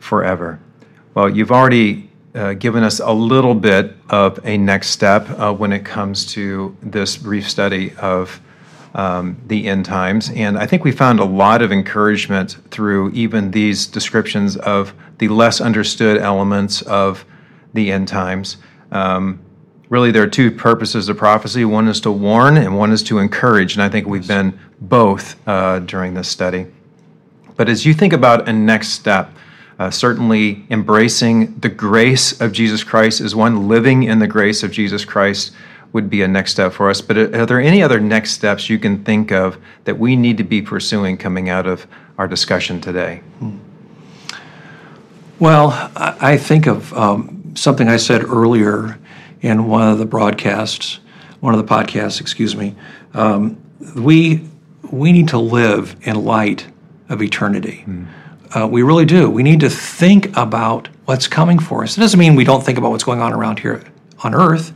forever. 0.00 0.58
Well, 1.14 1.28
you've 1.28 1.52
already 1.52 2.10
uh, 2.34 2.54
given 2.54 2.82
us 2.82 2.98
a 2.98 3.12
little 3.12 3.54
bit 3.54 3.94
of 4.10 4.40
a 4.44 4.58
next 4.58 4.90
step 4.90 5.28
uh, 5.38 5.52
when 5.52 5.72
it 5.72 5.84
comes 5.84 6.26
to 6.32 6.76
this 6.82 7.16
brief 7.16 7.48
study 7.48 7.94
of 7.94 8.40
um, 8.96 9.36
the 9.46 9.68
end 9.68 9.84
times. 9.84 10.30
And 10.30 10.58
I 10.58 10.66
think 10.66 10.82
we 10.82 10.90
found 10.90 11.20
a 11.20 11.24
lot 11.24 11.60
of 11.60 11.70
encouragement 11.70 12.56
through 12.70 13.10
even 13.10 13.50
these 13.50 13.86
descriptions 13.86 14.56
of 14.56 14.94
the 15.18 15.28
less 15.28 15.60
understood 15.60 16.16
elements 16.16 16.82
of 16.82 17.24
the 17.74 17.92
end 17.92 18.08
times. 18.08 18.56
Um, 18.90 19.38
really, 19.90 20.10
there 20.10 20.22
are 20.22 20.28
two 20.28 20.50
purposes 20.50 21.10
of 21.10 21.18
prophecy 21.18 21.64
one 21.66 21.88
is 21.88 22.00
to 22.00 22.10
warn, 22.10 22.56
and 22.56 22.76
one 22.76 22.90
is 22.90 23.02
to 23.04 23.18
encourage. 23.18 23.74
And 23.74 23.82
I 23.82 23.90
think 23.90 24.06
we've 24.06 24.26
been 24.26 24.58
both 24.80 25.36
uh, 25.46 25.80
during 25.80 26.14
this 26.14 26.28
study. 26.28 26.66
But 27.54 27.68
as 27.68 27.84
you 27.84 27.92
think 27.92 28.14
about 28.14 28.48
a 28.48 28.52
next 28.52 28.88
step, 28.88 29.30
uh, 29.78 29.90
certainly 29.90 30.64
embracing 30.70 31.58
the 31.58 31.68
grace 31.68 32.40
of 32.40 32.52
Jesus 32.52 32.82
Christ 32.82 33.20
is 33.20 33.34
one, 33.34 33.68
living 33.68 34.04
in 34.04 34.20
the 34.20 34.26
grace 34.26 34.62
of 34.62 34.70
Jesus 34.70 35.04
Christ 35.04 35.52
would 35.92 36.10
be 36.10 36.22
a 36.22 36.28
next 36.28 36.52
step 36.52 36.72
for 36.72 36.90
us. 36.90 37.00
But 37.00 37.16
are 37.16 37.46
there 37.46 37.60
any 37.60 37.82
other 37.82 38.00
next 38.00 38.32
steps 38.32 38.68
you 38.68 38.78
can 38.78 39.04
think 39.04 39.32
of 39.32 39.58
that 39.84 39.98
we 39.98 40.16
need 40.16 40.36
to 40.38 40.44
be 40.44 40.62
pursuing 40.62 41.16
coming 41.16 41.48
out 41.48 41.66
of 41.66 41.86
our 42.18 42.28
discussion 42.28 42.80
today? 42.80 43.22
Well, 45.38 45.90
I 45.94 46.38
think 46.38 46.66
of 46.66 46.92
um, 46.94 47.54
something 47.54 47.88
I 47.88 47.98
said 47.98 48.24
earlier 48.24 48.98
in 49.42 49.68
one 49.68 49.86
of 49.88 49.98
the 49.98 50.06
broadcasts, 50.06 50.98
one 51.40 51.54
of 51.54 51.66
the 51.66 51.74
podcasts, 51.74 52.20
excuse 52.20 52.56
me. 52.56 52.74
Um, 53.14 53.58
we 53.94 54.48
we 54.90 55.12
need 55.12 55.28
to 55.28 55.38
live 55.38 55.96
in 56.02 56.24
light 56.24 56.66
of 57.08 57.22
eternity. 57.22 57.84
Mm. 57.86 58.06
Uh, 58.54 58.66
we 58.68 58.82
really 58.82 59.04
do. 59.04 59.28
We 59.28 59.42
need 59.42 59.60
to 59.60 59.68
think 59.68 60.34
about 60.36 60.88
what's 61.04 61.26
coming 61.26 61.58
for 61.58 61.82
us. 61.82 61.96
It 61.96 62.00
doesn't 62.00 62.18
mean 62.18 62.36
we 62.36 62.44
don't 62.44 62.64
think 62.64 62.78
about 62.78 62.90
what's 62.90 63.04
going 63.04 63.20
on 63.20 63.32
around 63.32 63.58
here 63.58 63.82
on 64.22 64.34
Earth. 64.34 64.72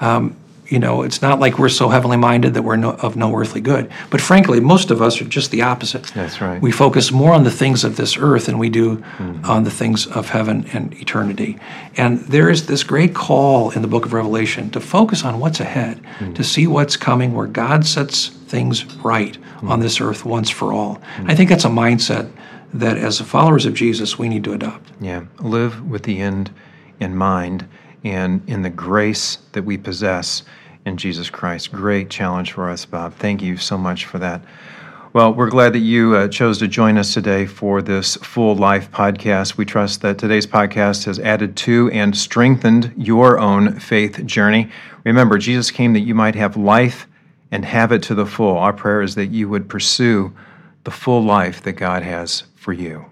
Um, 0.00 0.36
you 0.74 0.80
know, 0.80 1.02
it's 1.02 1.22
not 1.22 1.38
like 1.38 1.56
we're 1.56 1.68
so 1.68 1.88
heavenly 1.88 2.16
minded 2.16 2.54
that 2.54 2.62
we're 2.62 2.74
no, 2.74 2.94
of 2.94 3.14
no 3.14 3.32
earthly 3.36 3.60
good. 3.60 3.88
But 4.10 4.20
frankly, 4.20 4.58
most 4.58 4.90
of 4.90 5.00
us 5.00 5.20
are 5.20 5.24
just 5.24 5.52
the 5.52 5.62
opposite. 5.62 6.02
That's 6.14 6.40
right. 6.40 6.60
We 6.60 6.72
focus 6.72 7.12
more 7.12 7.32
on 7.32 7.44
the 7.44 7.50
things 7.52 7.84
of 7.84 7.96
this 7.96 8.16
earth 8.18 8.46
than 8.46 8.58
we 8.58 8.70
do 8.70 8.96
mm-hmm. 8.96 9.44
on 9.44 9.62
the 9.62 9.70
things 9.70 10.04
of 10.08 10.30
heaven 10.30 10.66
and 10.72 10.92
eternity. 10.94 11.60
And 11.96 12.18
there 12.22 12.50
is 12.50 12.66
this 12.66 12.82
great 12.82 13.14
call 13.14 13.70
in 13.70 13.82
the 13.82 13.88
book 13.88 14.04
of 14.04 14.12
Revelation 14.12 14.68
to 14.70 14.80
focus 14.80 15.24
on 15.24 15.38
what's 15.38 15.60
ahead, 15.60 16.02
mm-hmm. 16.02 16.32
to 16.32 16.42
see 16.42 16.66
what's 16.66 16.96
coming, 16.96 17.34
where 17.34 17.46
God 17.46 17.86
sets 17.86 18.30
things 18.30 18.84
right 18.96 19.38
mm-hmm. 19.38 19.70
on 19.70 19.78
this 19.78 20.00
earth 20.00 20.24
once 20.24 20.50
for 20.50 20.72
all. 20.72 21.00
I 21.26 21.36
think 21.36 21.50
that's 21.50 21.64
a 21.64 21.68
mindset 21.68 22.28
that 22.72 22.98
as 22.98 23.20
followers 23.20 23.64
of 23.64 23.74
Jesus 23.74 24.18
we 24.18 24.28
need 24.28 24.42
to 24.42 24.52
adopt. 24.54 24.90
Yeah, 25.00 25.26
live 25.38 25.88
with 25.88 26.02
the 26.02 26.18
end 26.18 26.50
in 26.98 27.14
mind 27.14 27.68
and 28.04 28.42
in 28.48 28.62
the 28.62 28.70
grace 28.70 29.38
that 29.52 29.64
we 29.64 29.78
possess 29.78 30.42
in 30.84 30.96
Jesus 30.96 31.30
Christ. 31.30 31.72
Great 31.72 32.10
challenge 32.10 32.52
for 32.52 32.68
us, 32.68 32.84
Bob. 32.84 33.14
Thank 33.14 33.42
you 33.42 33.56
so 33.56 33.78
much 33.78 34.04
for 34.04 34.18
that. 34.18 34.42
Well, 35.12 35.32
we're 35.32 35.48
glad 35.48 35.74
that 35.74 35.78
you 35.78 36.16
uh, 36.16 36.26
chose 36.26 36.58
to 36.58 36.66
join 36.66 36.98
us 36.98 37.14
today 37.14 37.46
for 37.46 37.80
this 37.80 38.16
full 38.16 38.56
life 38.56 38.90
podcast. 38.90 39.56
We 39.56 39.64
trust 39.64 40.02
that 40.02 40.18
today's 40.18 40.46
podcast 40.46 41.04
has 41.04 41.20
added 41.20 41.56
to 41.58 41.88
and 41.92 42.16
strengthened 42.16 42.92
your 42.96 43.38
own 43.38 43.78
faith 43.78 44.26
journey. 44.26 44.70
Remember, 45.04 45.38
Jesus 45.38 45.70
came 45.70 45.92
that 45.92 46.00
you 46.00 46.16
might 46.16 46.34
have 46.34 46.56
life 46.56 47.06
and 47.52 47.64
have 47.64 47.92
it 47.92 48.02
to 48.04 48.14
the 48.16 48.26
full. 48.26 48.58
Our 48.58 48.72
prayer 48.72 49.02
is 49.02 49.14
that 49.14 49.26
you 49.26 49.48
would 49.48 49.68
pursue 49.68 50.34
the 50.82 50.90
full 50.90 51.22
life 51.22 51.62
that 51.62 51.74
God 51.74 52.02
has 52.02 52.42
for 52.56 52.72
you. 52.72 53.04